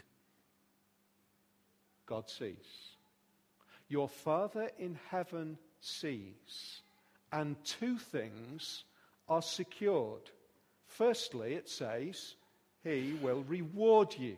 God 2.06 2.28
sees. 2.28 2.56
Your 3.88 4.08
Father 4.08 4.70
in 4.78 4.98
heaven 5.10 5.58
sees. 5.80 6.82
And 7.32 7.56
two 7.64 7.98
things 7.98 8.84
are 9.28 9.42
secured. 9.42 10.30
Firstly, 10.86 11.54
it 11.54 11.68
says, 11.68 12.34
He 12.82 13.16
will 13.20 13.42
reward 13.42 14.14
you. 14.18 14.36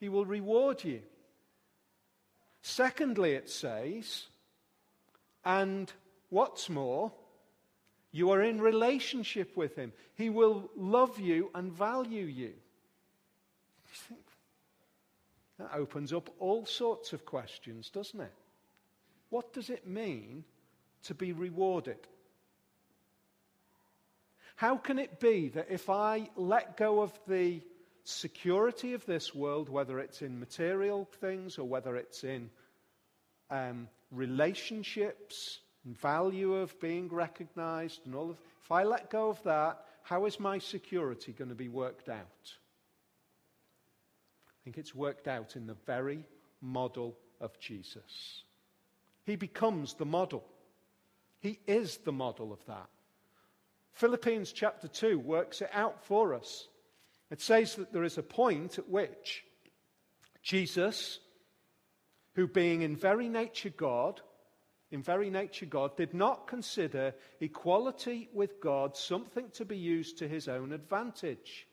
he 0.00 0.08
will 0.08 0.24
reward 0.24 0.82
you. 0.84 1.02
Secondly, 2.62 3.32
it 3.32 3.48
says, 3.48 4.26
and 5.44 5.92
what's 6.28 6.68
more, 6.68 7.12
you 8.12 8.30
are 8.30 8.42
in 8.42 8.60
relationship 8.60 9.56
with 9.56 9.76
him. 9.76 9.92
He 10.14 10.30
will 10.30 10.70
love 10.76 11.18
you 11.20 11.50
and 11.54 11.72
value 11.72 12.24
you. 12.24 12.52
That 15.58 15.70
opens 15.74 16.12
up 16.12 16.30
all 16.38 16.66
sorts 16.66 17.12
of 17.12 17.24
questions, 17.24 17.90
doesn't 17.90 18.20
it? 18.20 18.32
What 19.28 19.52
does 19.52 19.70
it 19.70 19.86
mean 19.86 20.44
to 21.04 21.14
be 21.14 21.32
rewarded? 21.32 21.98
How 24.56 24.76
can 24.76 24.98
it 24.98 25.20
be 25.20 25.48
that 25.50 25.68
if 25.70 25.88
I 25.88 26.28
let 26.36 26.76
go 26.76 27.00
of 27.00 27.18
the 27.26 27.62
security 28.04 28.92
of 28.94 29.06
this 29.06 29.34
world, 29.34 29.68
whether 29.68 29.98
it's 29.98 30.20
in 30.20 30.40
material 30.40 31.08
things 31.20 31.58
or 31.58 31.66
whether 31.66 31.96
it's 31.96 32.24
in 32.24 32.50
um, 33.50 33.88
relationships, 34.10 35.60
and 35.84 35.98
value 35.98 36.54
of 36.54 36.78
being 36.80 37.08
recognized 37.08 38.00
and 38.04 38.14
all 38.14 38.30
of 38.30 38.36
if 38.62 38.70
I 38.72 38.84
let 38.84 39.10
go 39.10 39.30
of 39.30 39.42
that, 39.42 39.84
how 40.02 40.26
is 40.26 40.38
my 40.38 40.58
security 40.58 41.32
going 41.32 41.48
to 41.48 41.56
be 41.56 41.68
worked 41.68 42.08
out? 42.08 42.54
I 44.48 44.58
think 44.62 44.78
it's 44.78 44.94
worked 44.94 45.26
out 45.26 45.56
in 45.56 45.66
the 45.66 45.76
very 45.86 46.24
model 46.60 47.16
of 47.40 47.58
Jesus. 47.58 48.44
He 49.24 49.34
becomes 49.34 49.94
the 49.94 50.04
model. 50.04 50.44
He 51.40 51.58
is 51.66 51.96
the 51.98 52.12
model 52.12 52.52
of 52.52 52.64
that. 52.66 52.88
Philippians 53.94 54.52
chapter 54.52 54.86
2 54.86 55.18
works 55.18 55.62
it 55.62 55.70
out 55.72 56.04
for 56.04 56.34
us. 56.34 56.68
It 57.30 57.40
says 57.40 57.74
that 57.76 57.92
there 57.92 58.04
is 58.04 58.18
a 58.18 58.22
point 58.22 58.78
at 58.78 58.88
which 58.88 59.44
Jesus, 60.42 61.18
who 62.34 62.46
being 62.46 62.82
in 62.82 62.96
very 62.96 63.28
nature 63.28 63.70
God, 63.70 64.20
in 64.90 65.02
very 65.02 65.30
nature 65.30 65.66
God, 65.66 65.96
did 65.96 66.14
not 66.14 66.46
consider 66.46 67.14
equality 67.40 68.28
with 68.32 68.60
God 68.60 68.96
something 68.96 69.48
to 69.50 69.64
be 69.64 69.76
used 69.76 70.18
to 70.18 70.28
his 70.28 70.48
own 70.48 70.72
advantage. 70.72 71.66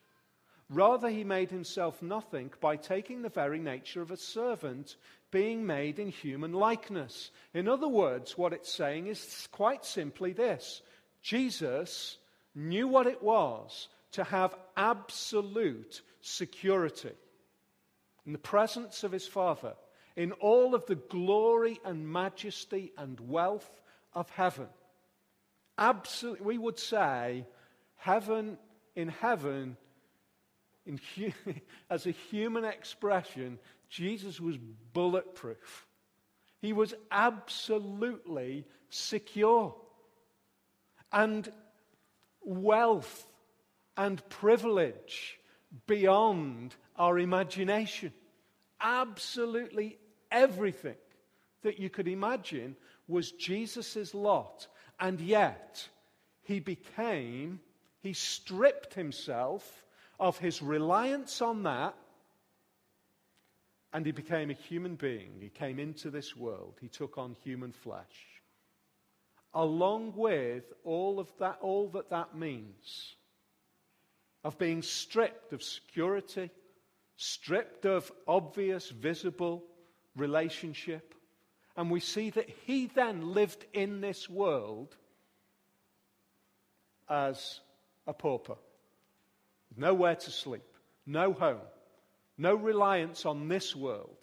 Rather, 0.70 1.10
he 1.10 1.24
made 1.24 1.50
himself 1.50 2.02
nothing 2.02 2.52
by 2.60 2.76
taking 2.76 3.22
the 3.22 3.30
very 3.30 3.60
nature 3.60 4.02
of 4.02 4.12
a 4.12 4.18
servant, 4.18 4.98
being 5.32 5.66
made 5.66 5.98
in 5.98 6.10
human 6.10 6.52
likeness. 6.52 7.32
In 7.54 7.68
other 7.68 7.88
words, 7.88 8.38
what 8.38 8.54
it's 8.54 8.72
saying 8.72 9.08
is 9.08 9.48
quite 9.52 9.86
simply 9.86 10.34
this 10.34 10.82
Jesus 11.22 12.18
knew 12.54 12.88
what 12.88 13.08
it 13.08 13.24
was 13.24 13.88
to 14.12 14.24
have 14.26 14.56
absolute 14.76 16.02
security 16.22 17.14
in 18.26 18.34
the 18.34 18.38
presence 18.38 19.04
of 19.04 19.12
his 19.12 19.28
Father 19.28 19.74
in 20.18 20.32
all 20.34 20.74
of 20.74 20.86
the 20.88 20.96
glory 20.96 21.80
and 21.86 22.12
majesty 22.12 22.92
and 22.98 23.20
wealth 23.20 23.70
of 24.14 24.30
heaven. 24.32 24.68
Absolutely, 25.78 26.46
we 26.46 26.58
would 26.58 26.80
say, 26.80 27.46
heaven 27.96 28.58
in 28.96 29.10
heaven, 29.10 29.78
in 30.88 31.00
as 31.90 32.08
a 32.08 32.12
human 32.12 32.66
expression, 32.66 33.60
Jesus 33.90 34.42
was 34.42 34.58
bulletproof. 34.92 35.86
He 36.62 36.74
was 36.74 36.96
absolutely 37.12 38.66
secure. 38.90 39.76
And 41.12 41.48
wealth 42.42 43.28
and 43.96 44.28
privilege 44.30 45.40
beyond 45.86 46.76
our 46.96 47.20
imagination. 47.20 48.14
Absolutely 48.82 50.00
everything 50.32 50.96
that 51.64 51.80
you 51.80 51.90
could 51.90 52.08
imagine 52.08 52.76
was 53.08 53.32
Jesus' 53.32 54.14
lot. 54.14 54.68
And 55.00 55.20
yet, 55.20 55.88
he 56.44 56.60
became, 56.60 57.60
he 58.00 58.14
stripped 58.14 58.94
himself 58.94 59.86
of 60.20 60.38
his 60.38 60.62
reliance 60.62 61.42
on 61.42 61.64
that, 61.64 61.96
and 63.94 64.06
he 64.06 64.12
became 64.12 64.50
a 64.50 64.54
human 64.54 64.96
being. 64.96 65.32
He 65.40 65.50
came 65.50 65.80
into 65.80 66.10
this 66.10 66.36
world. 66.36 66.76
He 66.82 66.88
took 66.88 67.18
on 67.18 67.36
human 67.44 67.72
flesh. 67.72 68.42
Along 69.54 70.14
with 70.16 70.66
all 70.84 71.20
of 71.20 71.32
that, 71.40 71.58
all 71.62 71.90
that 71.90 72.10
that 72.10 72.36
means 72.36 73.16
of 74.44 74.58
being 74.58 74.82
stripped 74.82 75.54
of 75.54 75.64
security, 75.64 76.50
stripped 77.16 77.86
of 77.86 78.12
obvious, 78.28 78.90
visible 78.90 79.64
relationship. 80.18 81.14
And 81.76 81.92
we 81.92 82.00
see 82.00 82.32
that 82.32 82.50
he 82.66 82.88
then 82.88 83.34
lived 83.34 83.66
in 83.72 84.02
this 84.02 84.30
world 84.30 84.96
as 87.08 87.62
a 88.06 88.14
pauper. 88.14 88.58
Nowhere 89.76 90.16
to 90.16 90.32
sleep, 90.32 90.64
no 91.06 91.34
home, 91.34 91.62
no 92.38 92.56
reliance 92.56 93.26
on 93.26 93.48
this 93.48 93.76
world. 93.76 94.18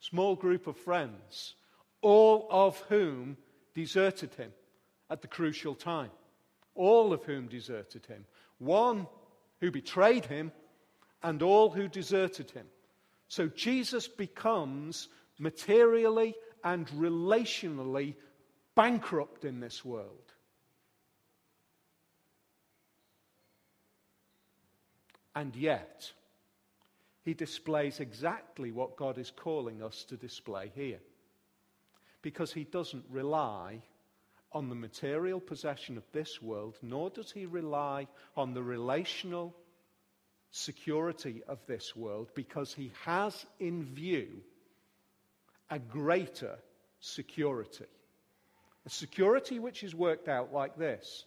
Small 0.00 0.34
group 0.34 0.66
of 0.66 0.76
friends, 0.76 1.54
all 2.00 2.46
of 2.50 2.78
whom 2.88 3.36
deserted 3.74 4.32
him 4.34 4.52
at 5.10 5.20
the 5.22 5.28
crucial 5.28 5.74
time. 5.74 6.10
All 6.74 7.12
of 7.12 7.24
whom 7.24 7.48
deserted 7.48 8.06
him. 8.06 8.24
One 8.58 9.08
who 9.60 9.70
betrayed 9.70 10.24
him, 10.24 10.52
and 11.22 11.42
all 11.42 11.70
who 11.70 11.88
deserted 11.88 12.52
him. 12.52 12.66
So 13.28 13.48
Jesus 13.48 14.08
becomes 14.08 15.08
materially 15.38 16.34
and 16.64 16.86
relationally 16.88 18.14
bankrupt 18.74 19.44
in 19.44 19.60
this 19.60 19.84
world. 19.84 20.32
And 25.34 25.54
yet, 25.54 26.10
he 27.24 27.34
displays 27.34 28.00
exactly 28.00 28.72
what 28.72 28.96
God 28.96 29.18
is 29.18 29.30
calling 29.30 29.82
us 29.82 30.04
to 30.04 30.16
display 30.16 30.72
here. 30.74 31.00
Because 32.22 32.52
he 32.52 32.64
doesn't 32.64 33.04
rely 33.08 33.82
on 34.50 34.68
the 34.68 34.74
material 34.74 35.38
possession 35.38 35.96
of 35.96 36.10
this 36.12 36.42
world, 36.42 36.78
nor 36.82 37.10
does 37.10 37.30
he 37.30 37.46
rely 37.46 38.08
on 38.36 38.54
the 38.54 38.62
relational 38.62 39.54
security 40.50 41.42
of 41.46 41.58
this 41.66 41.94
world, 41.94 42.30
because 42.34 42.72
he 42.74 42.92
has 43.04 43.46
in 43.58 43.84
view 43.84 44.28
a 45.70 45.78
greater 45.78 46.58
security. 47.00 47.84
A 48.86 48.90
security 48.90 49.58
which 49.58 49.84
is 49.84 49.94
worked 49.94 50.28
out 50.28 50.52
like 50.52 50.76
this 50.76 51.26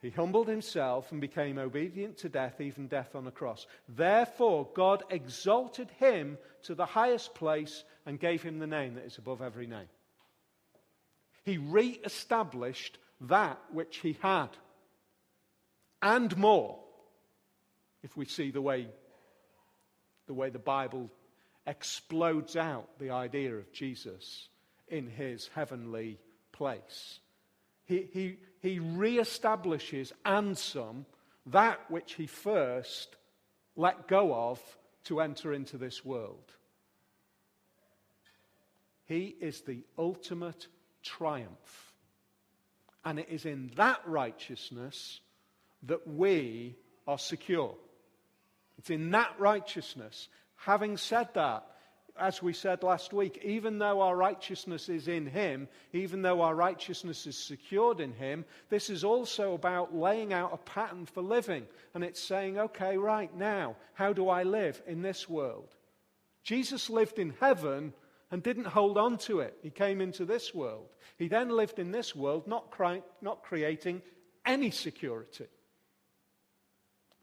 he 0.00 0.10
humbled 0.10 0.46
himself 0.46 1.10
and 1.10 1.20
became 1.20 1.58
obedient 1.58 2.18
to 2.18 2.28
death, 2.28 2.60
even 2.60 2.86
death 2.86 3.16
on 3.16 3.26
a 3.26 3.32
cross. 3.32 3.66
Therefore, 3.88 4.68
God 4.74 5.02
exalted 5.10 5.90
him 5.98 6.38
to 6.64 6.76
the 6.76 6.86
highest 6.86 7.34
place 7.34 7.82
and 8.06 8.20
gave 8.20 8.42
him 8.42 8.58
the 8.58 8.66
name 8.66 8.94
that 8.94 9.04
is 9.04 9.18
above 9.18 9.42
every 9.42 9.66
name. 9.66 9.88
He 11.44 11.58
re 11.58 12.00
established 12.04 12.98
that 13.22 13.58
which 13.72 13.96
he 13.96 14.16
had, 14.22 14.50
and 16.00 16.36
more, 16.36 16.78
if 18.02 18.16
we 18.16 18.24
see 18.24 18.50
the 18.50 18.62
way, 18.62 18.88
the 20.26 20.34
way 20.34 20.50
the 20.50 20.58
Bible 20.58 21.10
explodes 21.66 22.56
out 22.56 22.98
the 22.98 23.10
idea 23.10 23.54
of 23.54 23.72
Jesus 23.72 24.48
in 24.88 25.06
his 25.06 25.48
heavenly 25.54 26.18
place. 26.52 27.20
He, 27.84 28.08
he, 28.12 28.36
he 28.60 28.80
reestablishes 28.80 30.12
and 30.24 30.56
some 30.56 31.06
that 31.46 31.90
which 31.90 32.14
he 32.14 32.26
first 32.26 33.16
let 33.76 34.08
go 34.08 34.34
of 34.34 34.60
to 35.04 35.20
enter 35.20 35.52
into 35.52 35.78
this 35.78 36.04
world. 36.04 36.52
He 39.06 39.34
is 39.40 39.62
the 39.62 39.84
ultimate 39.96 40.66
triumph. 41.02 41.94
And 43.04 43.18
it 43.18 43.28
is 43.30 43.46
in 43.46 43.70
that 43.76 44.00
righteousness 44.04 45.20
that 45.84 46.06
we 46.06 46.76
are 47.06 47.18
secure. 47.18 47.74
It's 48.78 48.90
in 48.90 49.10
that 49.10 49.34
righteousness. 49.38 50.28
Having 50.56 50.96
said 50.96 51.28
that, 51.34 51.66
as 52.18 52.42
we 52.42 52.52
said 52.52 52.82
last 52.82 53.12
week, 53.12 53.40
even 53.44 53.78
though 53.78 54.00
our 54.00 54.16
righteousness 54.16 54.88
is 54.88 55.08
in 55.08 55.26
Him, 55.26 55.68
even 55.92 56.22
though 56.22 56.40
our 56.40 56.54
righteousness 56.54 57.26
is 57.26 57.38
secured 57.38 58.00
in 58.00 58.12
Him, 58.12 58.44
this 58.70 58.90
is 58.90 59.04
also 59.04 59.54
about 59.54 59.94
laying 59.94 60.32
out 60.32 60.52
a 60.52 60.56
pattern 60.56 61.06
for 61.06 61.22
living. 61.22 61.66
And 61.94 62.02
it's 62.02 62.22
saying, 62.22 62.58
okay, 62.58 62.96
right 62.96 63.34
now, 63.36 63.76
how 63.94 64.12
do 64.12 64.28
I 64.28 64.42
live 64.42 64.82
in 64.86 65.02
this 65.02 65.28
world? 65.28 65.74
Jesus 66.42 66.90
lived 66.90 67.18
in 67.18 67.34
heaven 67.40 67.92
and 68.30 68.42
didn't 68.42 68.66
hold 68.66 68.98
on 68.98 69.18
to 69.18 69.40
it. 69.40 69.56
He 69.62 69.70
came 69.70 70.00
into 70.00 70.24
this 70.24 70.54
world. 70.54 70.88
He 71.16 71.28
then 71.28 71.50
lived 71.50 71.78
in 71.78 71.92
this 71.92 72.14
world, 72.14 72.46
not, 72.46 72.70
cri- 72.70 73.02
not 73.22 73.42
creating 73.42 74.02
any 74.44 74.70
security. 74.70 75.46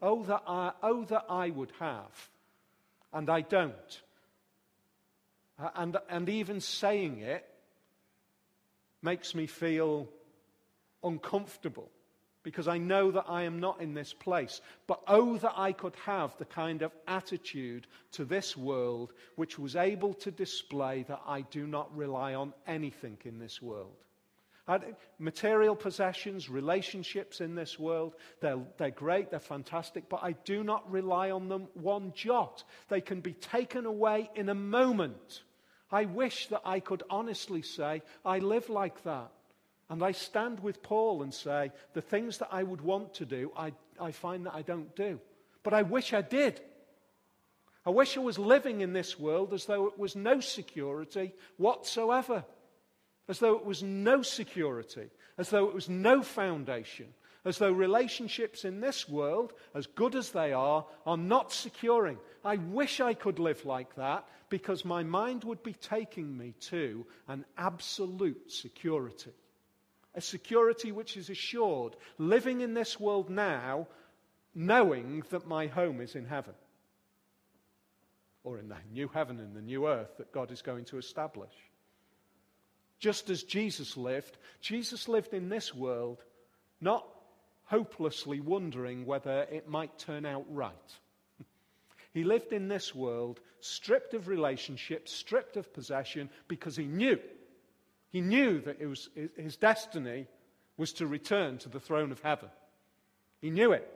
Oh 0.00 0.22
that, 0.24 0.42
I, 0.46 0.72
oh, 0.82 1.04
that 1.04 1.24
I 1.28 1.50
would 1.50 1.72
have, 1.78 2.30
and 3.12 3.30
I 3.30 3.40
don't. 3.40 4.02
Uh, 5.58 5.70
and, 5.74 5.96
and 6.10 6.28
even 6.28 6.60
saying 6.60 7.20
it 7.20 7.48
makes 9.02 9.34
me 9.34 9.46
feel 9.46 10.08
uncomfortable 11.02 11.90
because 12.42 12.68
I 12.68 12.78
know 12.78 13.10
that 13.10 13.24
I 13.28 13.42
am 13.42 13.58
not 13.58 13.80
in 13.80 13.94
this 13.94 14.12
place. 14.12 14.60
But 14.86 15.00
oh, 15.08 15.36
that 15.38 15.54
I 15.56 15.72
could 15.72 15.96
have 16.04 16.36
the 16.38 16.44
kind 16.44 16.82
of 16.82 16.92
attitude 17.08 17.88
to 18.12 18.24
this 18.24 18.56
world 18.56 19.12
which 19.34 19.58
was 19.58 19.74
able 19.74 20.14
to 20.14 20.30
display 20.30 21.04
that 21.08 21.22
I 21.26 21.40
do 21.40 21.66
not 21.66 21.96
rely 21.96 22.34
on 22.34 22.52
anything 22.66 23.18
in 23.24 23.40
this 23.40 23.60
world. 23.60 23.96
Material 25.18 25.76
possessions, 25.76 26.50
relationships 26.50 27.40
in 27.40 27.54
this 27.54 27.78
world, 27.78 28.14
they're, 28.40 28.58
they're 28.78 28.90
great, 28.90 29.30
they're 29.30 29.38
fantastic, 29.38 30.08
but 30.08 30.20
I 30.22 30.32
do 30.32 30.64
not 30.64 30.90
rely 30.90 31.30
on 31.30 31.48
them 31.48 31.68
one 31.74 32.12
jot. 32.14 32.64
They 32.88 33.00
can 33.00 33.20
be 33.20 33.34
taken 33.34 33.86
away 33.86 34.28
in 34.34 34.48
a 34.48 34.54
moment. 34.54 35.42
I 35.90 36.06
wish 36.06 36.48
that 36.48 36.62
I 36.64 36.80
could 36.80 37.04
honestly 37.08 37.62
say, 37.62 38.02
I 38.24 38.40
live 38.40 38.68
like 38.68 39.04
that. 39.04 39.30
And 39.88 40.02
I 40.02 40.10
stand 40.12 40.58
with 40.60 40.82
Paul 40.82 41.22
and 41.22 41.32
say, 41.32 41.70
the 41.92 42.02
things 42.02 42.38
that 42.38 42.48
I 42.50 42.64
would 42.64 42.80
want 42.80 43.14
to 43.14 43.24
do, 43.24 43.52
I, 43.56 43.72
I 44.00 44.10
find 44.10 44.46
that 44.46 44.54
I 44.54 44.62
don't 44.62 44.94
do. 44.96 45.20
But 45.62 45.74
I 45.74 45.82
wish 45.82 46.12
I 46.12 46.22
did. 46.22 46.60
I 47.84 47.90
wish 47.90 48.16
I 48.16 48.20
was 48.20 48.36
living 48.36 48.80
in 48.80 48.92
this 48.92 49.16
world 49.16 49.54
as 49.54 49.66
though 49.66 49.86
it 49.86 49.96
was 49.96 50.16
no 50.16 50.40
security 50.40 51.32
whatsoever, 51.56 52.44
as 53.28 53.38
though 53.38 53.56
it 53.56 53.64
was 53.64 53.82
no 53.82 54.22
security, 54.22 55.08
as 55.38 55.50
though 55.50 55.66
it 55.68 55.74
was 55.74 55.88
no 55.88 56.22
foundation, 56.22 57.06
as 57.44 57.58
though 57.58 57.72
relationships 57.72 58.64
in 58.64 58.80
this 58.80 59.08
world, 59.08 59.52
as 59.74 59.86
good 59.86 60.14
as 60.14 60.30
they 60.30 60.52
are, 60.52 60.84
are 61.06 61.16
not 61.16 61.52
securing. 61.52 62.18
I 62.44 62.56
wish 62.56 63.00
I 63.00 63.14
could 63.14 63.38
live 63.38 63.64
like 63.64 63.94
that 63.96 64.26
because 64.48 64.84
my 64.84 65.02
mind 65.02 65.44
would 65.44 65.62
be 65.62 65.74
taking 65.74 66.36
me 66.36 66.54
to 66.60 67.06
an 67.28 67.44
absolute 67.56 68.50
security. 68.50 69.32
A 70.14 70.20
security 70.20 70.92
which 70.92 71.16
is 71.16 71.30
assured, 71.30 71.94
living 72.18 72.62
in 72.62 72.74
this 72.74 72.98
world 72.98 73.28
now, 73.28 73.86
knowing 74.54 75.22
that 75.30 75.46
my 75.46 75.66
home 75.66 76.00
is 76.00 76.14
in 76.14 76.24
heaven. 76.24 76.54
Or 78.42 78.58
in 78.58 78.68
the 78.68 78.76
new 78.92 79.08
heaven 79.08 79.38
and 79.40 79.54
the 79.54 79.60
new 79.60 79.86
earth 79.88 80.16
that 80.18 80.32
God 80.32 80.50
is 80.50 80.62
going 80.62 80.84
to 80.86 80.98
establish. 80.98 81.52
Just 82.98 83.30
as 83.30 83.42
Jesus 83.42 83.96
lived, 83.96 84.38
Jesus 84.60 85.08
lived 85.08 85.34
in 85.34 85.48
this 85.48 85.74
world 85.74 86.22
not 86.80 87.06
hopelessly 87.64 88.40
wondering 88.40 89.04
whether 89.04 89.46
it 89.50 89.68
might 89.68 89.98
turn 89.98 90.24
out 90.24 90.44
right. 90.48 90.72
he 92.14 92.24
lived 92.24 92.52
in 92.52 92.68
this 92.68 92.94
world 92.94 93.40
stripped 93.60 94.14
of 94.14 94.28
relationship, 94.28 95.08
stripped 95.08 95.56
of 95.56 95.72
possession, 95.74 96.30
because 96.48 96.76
he 96.76 96.86
knew. 96.86 97.18
He 98.10 98.20
knew 98.20 98.60
that 98.60 98.80
it 98.80 98.86
was, 98.86 99.08
his 99.36 99.56
destiny 99.56 100.26
was 100.76 100.92
to 100.94 101.06
return 101.06 101.58
to 101.58 101.68
the 101.68 101.80
throne 101.80 102.12
of 102.12 102.20
heaven. 102.20 102.48
He 103.40 103.50
knew 103.50 103.72
it. 103.72 103.92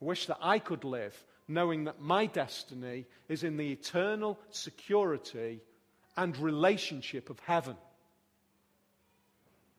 I 0.00 0.04
wish 0.04 0.26
that 0.26 0.38
I 0.40 0.58
could 0.58 0.84
live 0.84 1.24
knowing 1.48 1.84
that 1.84 2.00
my 2.00 2.26
destiny 2.26 3.06
is 3.28 3.44
in 3.44 3.56
the 3.56 3.70
eternal 3.70 4.38
security 4.50 5.60
and 6.16 6.36
relationship 6.38 7.30
of 7.30 7.38
heaven. 7.40 7.76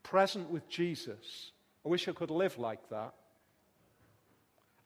Present 0.04 0.50
with 0.50 0.70
Jesus 0.70 1.52
I 1.88 1.90
wish 1.90 2.10
I 2.10 2.12
could 2.12 2.32
live 2.32 2.58
like 2.58 2.90
that. 2.90 3.14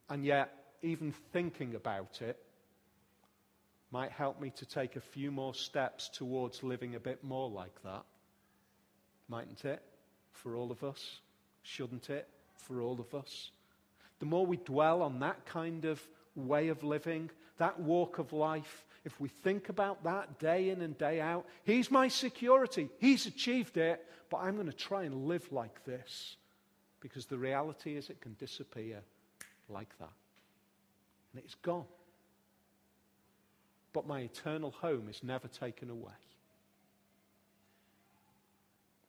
And 0.08 0.24
yet, 0.24 0.54
even 0.84 1.16
thinking 1.34 1.74
about 1.74 2.22
it 2.22 2.38
might 3.90 4.12
help 4.12 4.40
me 4.40 4.52
to 4.58 4.68
take 4.68 4.96
a 4.96 5.02
few 5.02 5.32
more 5.32 5.56
steps 5.56 6.10
towards 6.10 6.62
living 6.62 6.94
a 6.94 7.00
bit 7.00 7.24
more 7.24 7.50
like 7.50 7.82
that. 7.82 8.04
Mightn't 9.30 9.66
it? 9.66 9.82
For 10.32 10.56
all 10.56 10.72
of 10.72 10.84
us? 10.84 11.22
Shouldn't 11.64 12.12
it? 12.12 12.28
For 12.54 12.82
all 12.82 13.00
of 13.00 13.16
us? 13.16 13.50
The 14.20 14.28
more 14.28 14.46
we 14.46 14.58
dwell 14.58 15.02
on 15.02 15.22
that 15.22 15.48
kind 15.48 15.86
of 15.86 16.08
way 16.36 16.68
of 16.68 16.84
living, 16.84 17.32
that 17.58 17.80
walk 17.80 18.20
of 18.20 18.32
life, 18.32 18.86
if 19.04 19.20
we 19.20 19.30
think 19.30 19.70
about 19.70 20.04
that 20.04 20.40
day 20.40 20.70
in 20.70 20.82
and 20.82 20.98
day 20.98 21.20
out, 21.22 21.46
He's 21.64 21.90
my 21.90 22.08
security. 22.08 22.90
He's 23.00 23.26
achieved 23.26 23.78
it, 23.78 24.06
but 24.30 24.38
I'm 24.38 24.56
going 24.56 24.68
to 24.68 24.74
try 24.74 25.04
and 25.04 25.26
live 25.26 25.52
like 25.52 25.84
this. 25.86 26.36
Because 27.00 27.26
the 27.26 27.38
reality 27.38 27.96
is 27.96 28.10
it 28.10 28.22
can 28.22 28.36
disappear 28.36 29.02
like 29.70 29.98
that. 30.00 30.14
And 31.34 31.44
it's 31.44 31.56
gone. 31.56 31.86
But 33.92 34.08
my 34.08 34.22
eternal 34.22 34.72
home 34.72 35.10
is 35.10 35.24
never 35.24 35.48
taken 35.48 35.90
away. 35.90 36.14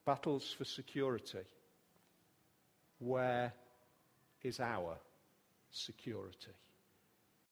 Battles 0.07 0.55
for 0.57 0.64
security. 0.64 1.45
Where 2.99 3.53
is 4.43 4.59
our 4.59 4.97
security? 5.70 6.53